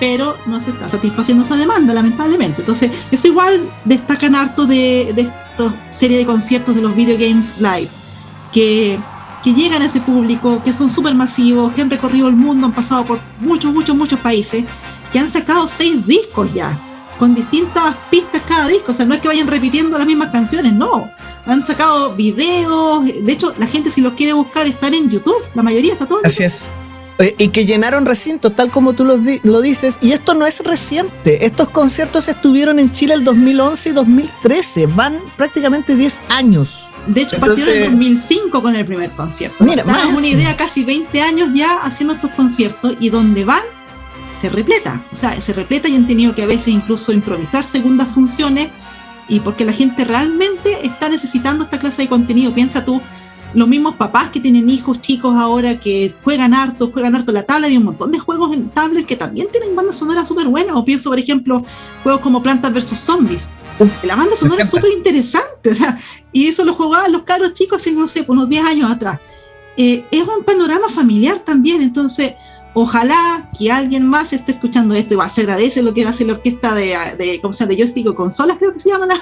pero 0.00 0.36
no 0.46 0.60
se 0.60 0.70
está 0.70 0.88
satisfaciendo 0.88 1.44
esa 1.44 1.56
demanda, 1.56 1.94
lamentablemente. 1.94 2.62
Entonces, 2.62 2.90
eso 3.10 3.28
igual 3.28 3.72
destacan 3.84 4.34
harto 4.34 4.66
de, 4.66 5.12
de 5.14 5.22
esta 5.22 5.74
serie 5.90 6.18
de 6.18 6.26
conciertos 6.26 6.74
de 6.74 6.82
los 6.82 6.94
Video 6.96 7.16
Games 7.16 7.54
Live, 7.58 7.88
que, 8.52 8.98
que 9.44 9.54
llegan 9.54 9.82
a 9.82 9.84
ese 9.84 10.00
público, 10.00 10.60
que 10.64 10.72
son 10.72 10.90
súper 10.90 11.14
masivos, 11.14 11.72
que 11.72 11.82
han 11.82 11.90
recorrido 11.90 12.28
el 12.28 12.36
mundo, 12.36 12.66
han 12.66 12.72
pasado 12.72 13.04
por 13.04 13.20
muchos, 13.38 13.72
muchos, 13.72 13.94
muchos 13.94 14.18
países, 14.18 14.64
que 15.12 15.18
han 15.18 15.28
sacado 15.28 15.68
seis 15.68 16.04
discos 16.06 16.52
ya 16.52 16.76
con 17.18 17.36
distintas 17.36 17.94
pistas 18.10 18.42
cada 18.48 18.66
disco, 18.66 18.90
o 18.90 18.94
sea, 18.94 19.06
no 19.06 19.14
es 19.14 19.20
que 19.20 19.28
vayan 19.28 19.46
repitiendo 19.46 19.96
las 19.96 20.06
mismas 20.08 20.30
canciones, 20.30 20.72
no. 20.72 21.08
Han 21.46 21.66
sacado 21.66 22.14
videos, 22.14 23.04
de 23.04 23.32
hecho, 23.32 23.54
la 23.58 23.66
gente 23.66 23.90
si 23.90 24.00
los 24.00 24.12
quiere 24.14 24.32
buscar 24.32 24.66
están 24.66 24.94
en 24.94 25.10
YouTube, 25.10 25.42
la 25.54 25.62
mayoría 25.62 25.94
está 25.94 26.06
todo. 26.06 26.20
Así 26.24 26.44
es. 26.44 26.70
Eh, 27.18 27.34
y 27.38 27.48
que 27.48 27.66
llenaron 27.66 28.06
recintos, 28.06 28.54
tal 28.54 28.70
como 28.70 28.94
tú 28.94 29.04
lo, 29.04 29.18
lo, 29.42 29.60
dices. 29.60 29.98
Y 30.00 30.12
esto 30.12 30.34
no 30.34 30.46
es 30.46 30.60
reciente. 30.60 31.44
Estos 31.44 31.68
conciertos 31.70 32.28
estuvieron 32.28 32.78
en 32.78 32.90
Chile 32.90 33.14
el 33.14 33.22
2011 33.22 33.90
y 33.90 33.92
2013. 33.92 34.86
Van 34.86 35.18
prácticamente 35.36 35.94
10 35.94 36.20
años. 36.28 36.88
De 37.06 37.22
hecho, 37.22 37.38
partieron 37.38 37.74
en 37.74 37.90
2005 37.92 38.62
con 38.62 38.74
el 38.74 38.86
primer 38.86 39.10
concierto. 39.12 39.62
Mira, 39.64 39.84
más 39.84 40.06
una 40.06 40.26
idea, 40.26 40.56
casi 40.56 40.84
20 40.84 41.20
años 41.20 41.50
ya 41.54 41.78
haciendo 41.78 42.14
estos 42.14 42.30
conciertos 42.32 42.96
y 42.98 43.10
donde 43.10 43.44
van 43.44 43.62
se 44.24 44.48
repleta. 44.48 45.04
O 45.12 45.16
sea, 45.16 45.40
se 45.40 45.52
repleta 45.52 45.88
y 45.88 45.96
han 45.96 46.06
tenido 46.06 46.34
que 46.34 46.42
a 46.42 46.46
veces 46.46 46.68
incluso 46.68 47.12
improvisar 47.12 47.66
segundas 47.66 48.08
funciones 48.08 48.68
y 49.28 49.40
porque 49.40 49.64
la 49.64 49.72
gente 49.72 50.04
realmente 50.04 50.86
está 50.86 51.08
necesitando 51.08 51.64
esta 51.64 51.78
clase 51.78 52.02
de 52.02 52.08
contenido. 52.08 52.52
Piensa 52.52 52.84
tú, 52.84 53.00
los 53.54 53.68
mismos 53.68 53.96
papás 53.96 54.30
que 54.30 54.40
tienen 54.40 54.68
hijos 54.68 55.00
chicos 55.00 55.34
ahora 55.36 55.78
que 55.78 56.12
juegan 56.22 56.54
harto, 56.54 56.90
juegan 56.90 57.14
harto 57.14 57.32
la 57.32 57.42
tabla 57.42 57.68
y 57.68 57.76
un 57.76 57.84
montón 57.84 58.10
de 58.10 58.18
juegos 58.18 58.54
en 58.54 58.70
tablets 58.70 59.06
que 59.06 59.16
también 59.16 59.48
tienen 59.50 59.76
bandas 59.76 59.96
sonoras 59.96 60.26
súper 60.26 60.48
buenas. 60.48 60.74
O 60.76 60.84
pienso, 60.84 61.10
por 61.10 61.18
ejemplo, 61.18 61.64
juegos 62.02 62.20
como 62.20 62.42
Plantas 62.42 62.72
vs. 62.72 62.98
Zombies. 62.98 63.50
la 64.02 64.16
banda 64.16 64.36
sonora 64.36 64.62
es 64.62 64.70
súper 64.70 64.92
interesante. 64.92 65.42
O 65.72 65.74
sea, 65.74 65.98
y 66.32 66.48
eso 66.48 66.64
lo 66.64 66.74
jugaban 66.74 67.12
los 67.12 67.22
caros 67.22 67.54
chicos 67.54 67.80
hace, 67.80 67.92
no 67.92 68.08
sé, 68.08 68.24
unos 68.26 68.48
10 68.48 68.64
años 68.64 68.90
atrás. 68.90 69.20
Eh, 69.76 70.04
es 70.10 70.22
un 70.22 70.44
panorama 70.44 70.88
familiar 70.88 71.38
también. 71.38 71.82
Entonces, 71.82 72.34
ojalá 72.74 73.50
que 73.58 73.70
alguien 73.70 74.06
más 74.06 74.32
esté 74.32 74.52
escuchando 74.52 74.94
esto. 74.94 75.14
Igual 75.14 75.30
se 75.30 75.42
agradece 75.42 75.82
lo 75.82 75.94
que 75.94 76.04
hace 76.04 76.24
la 76.24 76.34
orquesta 76.34 76.74
de, 76.74 76.96
de 77.18 77.40
¿cómo 77.40 77.52
se 77.52 77.60
llama? 77.60 77.70
De 77.70 77.76
joystick 77.76 78.06
o 78.08 78.14
consolas, 78.14 78.58
creo 78.58 78.72
que 78.72 78.80
se 78.80 78.90
llama 78.90 79.06
la, 79.06 79.20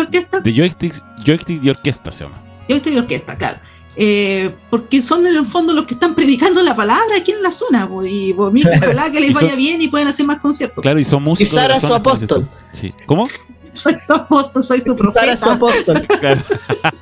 orquesta. 0.00 0.40
De 0.40 0.52
joystick, 0.52 0.94
joystick 1.24 1.62
y 1.62 1.70
orquesta 1.70 2.10
se 2.10 2.24
llama. 2.24 2.42
Joystick 2.68 2.94
y 2.94 2.98
orquesta, 2.98 3.36
claro 3.36 3.58
eh, 3.96 4.54
porque 4.70 5.02
son 5.02 5.26
en 5.26 5.34
el 5.36 5.46
fondo 5.46 5.74
los 5.74 5.84
que 5.84 5.94
están 5.94 6.14
predicando 6.14 6.62
la 6.62 6.74
palabra 6.74 7.16
aquí 7.18 7.32
en 7.32 7.42
la 7.42 7.52
zona, 7.52 7.88
y 8.06 8.32
por 8.32 8.52
mí, 8.52 8.62
ojalá 8.82 9.10
que 9.10 9.20
les 9.20 9.32
vaya 9.34 9.54
bien 9.54 9.82
y 9.82 9.88
pueden 9.88 10.08
hacer 10.08 10.26
más 10.26 10.40
conciertos. 10.40 10.82
Claro, 10.82 10.98
y 10.98 11.04
son 11.04 11.22
músicos. 11.22 11.52
Y 11.52 11.56
Sara 11.56 11.78
su 11.78 11.92
apóstol. 11.92 12.48
Sí. 12.72 12.92
¿Cómo? 13.06 13.28
soy 13.74 13.98
su 13.98 14.12
apóstol, 14.12 14.62
soy 14.62 14.80
su 14.82 14.94
profeta. 14.94 15.20
Sara 15.20 15.36
su 15.36 15.50
apóstol. 15.50 16.06
Claro. 16.20 16.40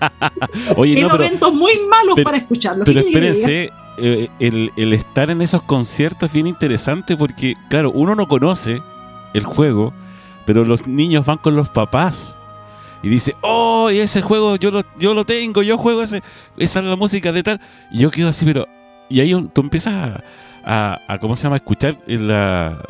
Oye, 0.77 1.01
no, 1.03 1.11
momentos 1.11 1.53
muy 1.53 1.73
malos 1.89 2.17
para 2.25 2.39
escucharlo. 2.39 2.85
Pero 2.85 3.01
espérense, 3.01 3.71
eh, 4.01 4.31
el, 4.41 4.73
el 4.77 4.93
estar 4.93 5.31
en 5.31 5.43
esos 5.43 5.63
conciertos 5.63 6.29
es 6.29 6.33
bien 6.33 6.47
interesante 6.47 7.17
porque, 7.17 7.55
claro, 7.69 7.91
uno 7.93 8.15
no 8.15 8.27
conoce 8.29 8.83
el 9.35 9.45
juego, 9.45 9.93
pero 10.47 10.65
los 10.65 10.87
niños 10.87 11.27
van 11.27 11.39
con 11.39 11.55
los 11.55 11.69
papás 11.69 12.39
y 13.03 13.09
dice, 13.09 13.35
oh, 13.41 13.89
ese 13.91 14.21
juego 14.21 14.57
yo 14.57 14.71
lo, 14.71 14.83
yo 14.99 15.15
lo 15.15 15.25
tengo, 15.25 15.63
yo 15.63 15.79
juego 15.79 16.03
ese, 16.03 16.23
esa 16.57 16.81
es 16.81 16.85
la 16.85 16.97
música 16.97 17.33
de 17.33 17.43
tal. 17.43 17.61
Y 17.91 18.01
yo 18.01 18.11
quedo 18.11 18.29
así, 18.29 18.45
pero. 18.45 18.67
Y 19.09 19.21
ahí 19.21 19.35
tú 19.53 19.63
empiezas 19.63 20.23
a, 20.65 21.01
a, 21.09 21.19
¿cómo 21.19 21.35
se 21.35 21.45
llama?, 21.45 21.57
escuchar 21.57 21.99
la, 22.07 22.85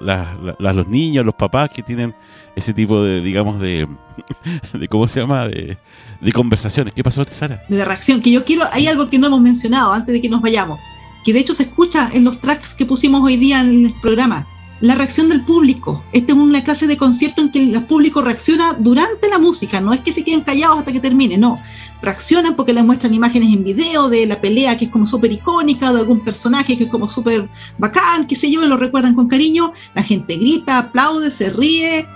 los 0.59 0.89
niños, 0.89 1.25
los 1.25 1.35
papás 1.35 1.71
que 1.71 1.83
tienen 1.83 2.15
ese 2.55 2.75
tipo 2.75 3.03
de, 3.03 3.23
digamos, 3.23 3.59
de, 3.59 3.89
de 4.75 4.89
¿cómo 4.89 5.09
se 5.09 5.21
llama?, 5.21 5.49
de, 5.49 5.79
de 6.21 6.33
conversaciones. 6.33 6.93
¿Qué 6.93 7.03
pasó, 7.03 7.25
Sara? 7.25 7.63
De 7.69 7.83
reacción, 7.83 8.21
que 8.21 8.31
yo 8.31 8.45
quiero, 8.45 8.65
hay 8.71 8.87
algo 8.87 9.09
que 9.09 9.19
no 9.19 9.29
hemos 9.29 9.41
mencionado 9.41 9.95
antes 9.95 10.13
de 10.13 10.21
que 10.21 10.29
nos 10.29 10.43
vayamos, 10.43 10.79
que 11.25 11.33
de 11.33 11.41
hecho 11.41 11.55
se 11.55 11.65
escucha 11.65 12.11
en 12.13 12.25
los 12.25 12.41
tracks 12.41 12.75
que 12.75 12.87
pusimos 12.87 13.23
hoy 13.23 13.37
día 13.37 13.61
en 13.61 13.87
el 13.87 13.95
programa 14.01 14.47
la 14.81 14.95
reacción 14.95 15.29
del 15.29 15.45
público. 15.45 16.03
Esta 16.13 16.33
es 16.33 16.39
una 16.39 16.65
clase 16.65 16.87
de 16.87 16.97
concierto 16.97 17.43
en 17.43 17.51
que 17.51 17.63
el 17.63 17.85
público 17.85 18.23
reacciona 18.23 18.73
durante 18.79 19.29
la 19.29 19.39
música, 19.39 19.81
no 19.81 19.93
es 19.93 20.01
que 20.01 20.13
se 20.13 20.25
queden 20.25 20.41
callados 20.41 20.79
hasta 20.79 20.93
que 20.93 21.01
termine, 21.01 21.37
no. 21.37 21.59
Reaccionan 22.03 22.57
porque 22.57 22.73
les 22.73 22.85
muestran 22.85 23.13
imágenes 23.13 23.53
en 23.53 23.63
video 23.63 24.09
de 24.09 24.25
la 24.27 24.41
pelea 24.41 24.77
que 24.77 24.87
es 24.87 24.91
como 24.91 25.07
súper 25.07 25.33
icónica, 25.33 25.93
de 25.93 26.01
algún 26.01 26.21
personaje 26.21 26.79
que 26.79 26.85
es 26.85 26.91
como 26.91 27.09
súper 27.09 27.49
bacán, 27.79 28.27
qué 28.27 28.35
sé 28.37 28.51
yo, 28.51 28.67
lo 28.67 28.79
recuerdan 28.79 29.15
con 29.15 29.29
cariño. 29.29 29.73
La 29.95 30.03
gente 30.03 30.37
grita, 30.37 30.79
aplaude, 30.79 31.31
se 31.31 31.51
ríe, 31.51 32.07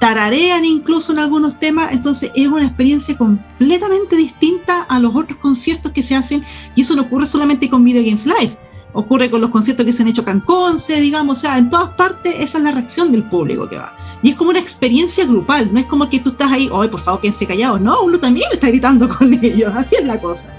tararean 0.00 0.64
incluso 0.64 1.12
en 1.12 1.20
algunos 1.20 1.60
temas. 1.60 1.92
Entonces 1.92 2.32
es 2.34 2.48
una 2.48 2.66
experiencia 2.66 3.16
completamente 3.16 4.16
distinta 4.16 4.82
a 4.82 4.98
los 4.98 5.14
otros 5.14 5.38
conciertos 5.38 5.92
que 5.92 6.02
se 6.02 6.16
hacen 6.16 6.44
y 6.74 6.80
eso 6.80 6.96
no 6.96 7.02
ocurre 7.02 7.26
solamente 7.26 7.70
con 7.70 7.84
Video 7.84 8.02
Games 8.02 8.26
Live 8.26 8.58
ocurre 8.92 9.30
con 9.30 9.40
los 9.40 9.50
conciertos 9.50 9.86
que 9.86 9.92
se 9.92 10.02
han 10.02 10.08
hecho 10.08 10.24
Canconce, 10.24 11.00
digamos, 11.00 11.38
o 11.38 11.40
sea, 11.40 11.58
en 11.58 11.70
todas 11.70 11.90
partes 11.90 12.34
esa 12.40 12.58
es 12.58 12.64
la 12.64 12.72
reacción 12.72 13.12
del 13.12 13.22
público 13.24 13.68
que 13.68 13.76
va. 13.76 13.96
Y 14.22 14.30
es 14.30 14.34
como 14.34 14.50
una 14.50 14.58
experiencia 14.58 15.24
grupal, 15.24 15.72
no 15.72 15.80
es 15.80 15.86
como 15.86 16.08
que 16.08 16.20
tú 16.20 16.30
estás 16.30 16.50
ahí, 16.50 16.68
ay, 16.72 16.88
por 16.88 17.00
favor, 17.00 17.20
quédense 17.20 17.46
callados, 17.46 17.80
no, 17.80 18.02
uno 18.02 18.18
también 18.18 18.48
está 18.52 18.68
gritando 18.68 19.08
con 19.16 19.32
ellos, 19.32 19.72
así 19.74 19.96
es 19.96 20.04
la 20.04 20.20
cosa. 20.20 20.52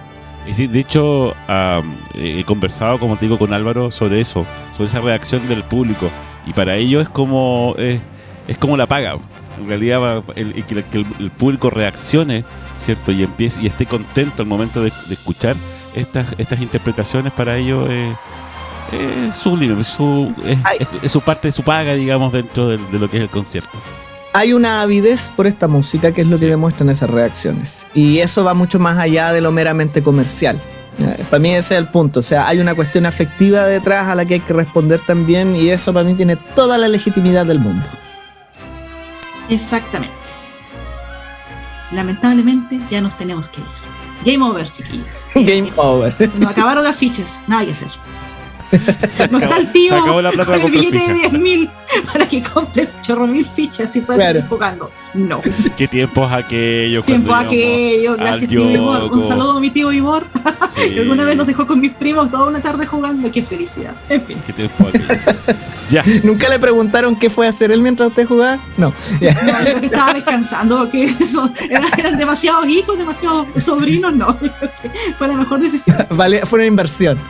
Y 0.47 0.53
sí, 0.53 0.65
de 0.65 0.79
hecho, 0.79 1.35
he 2.15 2.43
conversado, 2.45 2.99
como 2.99 3.15
te 3.15 3.25
digo, 3.25 3.37
con 3.37 3.53
Álvaro 3.53 3.91
sobre 3.91 4.21
eso, 4.21 4.45
sobre 4.71 4.87
esa 4.87 4.99
reacción 4.99 5.45
del 5.47 5.63
público. 5.63 6.09
Y 6.47 6.53
para 6.53 6.77
ellos 6.77 7.03
es 7.03 7.09
como, 7.09 7.75
es 8.47 8.57
como 8.57 8.77
la 8.77 8.87
paga. 8.87 9.17
En 9.59 9.67
realidad, 9.67 10.23
el, 10.35 10.53
que, 10.65 11.05
el, 11.19 11.31
público 11.31 11.69
reaccione, 11.69 12.43
¿cierto? 12.77 13.11
Y 13.11 13.23
empiece 13.23 13.61
y 13.61 13.67
esté 13.67 13.85
contento 13.85 14.41
al 14.41 14.47
momento 14.47 14.81
de, 14.81 14.91
de 15.07 15.13
escuchar 15.13 15.55
estas, 15.95 16.27
estas 16.37 16.61
interpretaciones 16.61 17.33
para 17.33 17.57
ellos 17.57 17.89
es, 17.89 18.15
es 19.27 19.35
su, 19.35 20.33
es, 21.01 21.11
su 21.11 21.21
parte 21.21 21.47
de 21.47 21.51
su 21.51 21.63
paga, 21.63 21.93
digamos, 21.93 22.33
dentro 22.33 22.67
de, 22.67 22.77
lo 22.77 23.09
que 23.09 23.17
es 23.17 23.23
el 23.23 23.29
concierto. 23.29 23.79
Hay 24.33 24.53
una 24.53 24.81
avidez 24.81 25.29
por 25.35 25.45
esta 25.45 25.67
música 25.67 26.13
que 26.13 26.21
es 26.21 26.27
lo 26.27 26.37
que 26.37 26.45
demuestran 26.45 26.89
esas 26.89 27.09
reacciones. 27.09 27.87
Y 27.93 28.19
eso 28.19 28.43
va 28.43 28.53
mucho 28.53 28.79
más 28.79 28.97
allá 28.97 29.33
de 29.33 29.41
lo 29.41 29.51
meramente 29.51 30.01
comercial. 30.01 30.59
Para 31.29 31.39
mí 31.39 31.49
ese 31.53 31.75
es 31.75 31.79
el 31.79 31.87
punto. 31.87 32.21
O 32.21 32.23
sea, 32.23 32.47
hay 32.47 32.59
una 32.59 32.73
cuestión 32.73 33.05
afectiva 33.05 33.65
detrás 33.65 34.07
a 34.07 34.15
la 34.15 34.25
que 34.25 34.35
hay 34.35 34.39
que 34.39 34.53
responder 34.53 35.01
también 35.01 35.55
y 35.55 35.69
eso 35.69 35.93
para 35.93 36.05
mí 36.05 36.15
tiene 36.15 36.37
toda 36.55 36.77
la 36.77 36.87
legitimidad 36.87 37.45
del 37.45 37.59
mundo. 37.59 37.87
Exactamente. 39.51 40.15
Lamentablemente 41.91 42.79
ya 42.89 43.01
nos 43.01 43.17
tenemos 43.17 43.49
que 43.49 43.61
ir. 43.61 43.67
Game 44.25 44.43
over, 44.43 44.67
chiquillos. 44.71 45.25
Game 45.35 45.71
over. 45.75 46.15
nos 46.39 46.51
acabaron 46.51 46.83
las 46.83 46.95
fichas, 46.95 47.41
nada 47.47 47.65
que 47.65 47.71
hacer. 47.71 47.89
Se 49.11 49.27
no 49.27 49.37
está 49.37 49.57
el 49.57 49.69
tío 49.73 49.97
acabó 49.97 50.21
la 50.21 50.31
plata 50.31 50.53
con 50.61 50.61
el 50.61 50.71
billete 50.71 50.99
de 50.99 51.13
10 51.13 51.33
mil 51.33 51.69
para 52.11 52.25
que 52.25 52.41
compres 52.41 52.89
chorro 53.01 53.27
mil 53.27 53.45
fichas 53.45 53.93
y 53.97 54.01
puedas 54.01 54.25
seguir 54.25 54.47
jugando. 54.47 54.89
No. 55.13 55.41
¿Qué 55.75 55.89
tiempos 55.89 56.31
aquellos? 56.31 57.05
Tiempos 57.05 57.35
aquellos. 57.37 58.17
Gracias, 58.17 58.49
tío 58.49 58.71
Ibor. 58.71 59.11
Un 59.11 59.21
saludo 59.21 59.57
a 59.57 59.59
mi 59.59 59.71
tío 59.71 59.91
Ibor. 59.91 60.25
Que 60.89 60.99
alguna 60.99 61.25
vez 61.25 61.35
nos 61.37 61.47
dejó 61.47 61.67
con 61.67 61.79
mis 61.79 61.93
primos 61.93 62.29
toda 62.31 62.47
una 62.47 62.61
tarde 62.61 62.85
jugando. 62.85 63.31
Qué 63.31 63.43
felicidad. 63.43 63.95
En 64.09 64.21
fin. 64.23 64.37
¿Qué 64.45 64.53
tiempo 64.53 64.87
ya. 65.89 66.03
¿Nunca 66.23 66.49
le 66.49 66.59
preguntaron 66.59 67.15
qué 67.15 67.29
fue 67.29 67.45
a 67.45 67.49
hacer 67.49 67.71
él 67.71 67.81
mientras 67.81 68.09
usted 68.09 68.27
jugaba? 68.27 68.59
No. 68.77 68.87
no 68.89 69.57
creo 69.63 69.79
que 69.79 69.85
estaba 69.87 70.13
descansando. 70.13 70.89
Que 70.89 71.05
eso, 71.05 71.51
eran, 71.69 71.87
eran, 71.97 72.17
demasiados 72.17 72.67
hijos, 72.67 72.97
demasiados 72.97 73.47
sobrinos. 73.63 74.13
No. 74.13 74.37
Creo 74.37 74.71
que 74.81 74.91
fue 75.17 75.27
la 75.27 75.37
mejor 75.37 75.59
decisión. 75.59 75.97
Vale, 76.09 76.45
fue 76.45 76.59
una 76.59 76.67
inversión. 76.67 77.19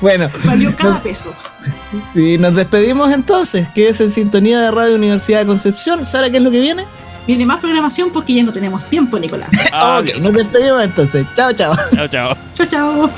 Bueno. 0.00 0.30
Valió 0.44 0.74
cada 0.76 1.02
peso. 1.02 1.32
Sí, 2.12 2.38
nos 2.38 2.54
despedimos 2.54 3.12
entonces, 3.12 3.68
que 3.68 3.88
es 3.88 4.00
en 4.00 4.10
sintonía 4.10 4.60
de 4.60 4.70
Radio 4.70 4.94
Universidad 4.94 5.40
de 5.40 5.46
Concepción. 5.46 6.04
Sara, 6.04 6.30
¿qué 6.30 6.38
es 6.38 6.42
lo 6.42 6.50
que 6.50 6.60
viene? 6.60 6.86
Viene 7.30 7.46
más 7.46 7.60
programación 7.60 8.10
porque 8.10 8.34
ya 8.34 8.42
no 8.42 8.52
tenemos 8.52 8.90
tiempo, 8.90 9.16
Nicolás. 9.16 9.50
ok, 9.72 10.18
nos 10.20 10.32
despedimos 10.32 10.82
entonces. 10.82 11.24
Chao, 11.32 11.52
chao. 11.52 11.76
Chao, 11.94 12.08
chao. 12.08 12.36
Chao, 12.54 12.66
chao. 12.66 13.10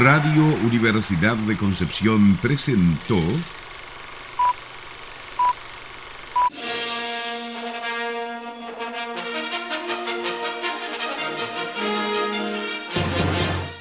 Radio 0.00 0.44
Universidad 0.66 1.36
de 1.36 1.56
Concepción 1.56 2.36
presentó 2.42 3.20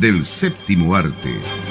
del 0.00 0.24
séptimo 0.24 0.94
arte. 0.94 1.63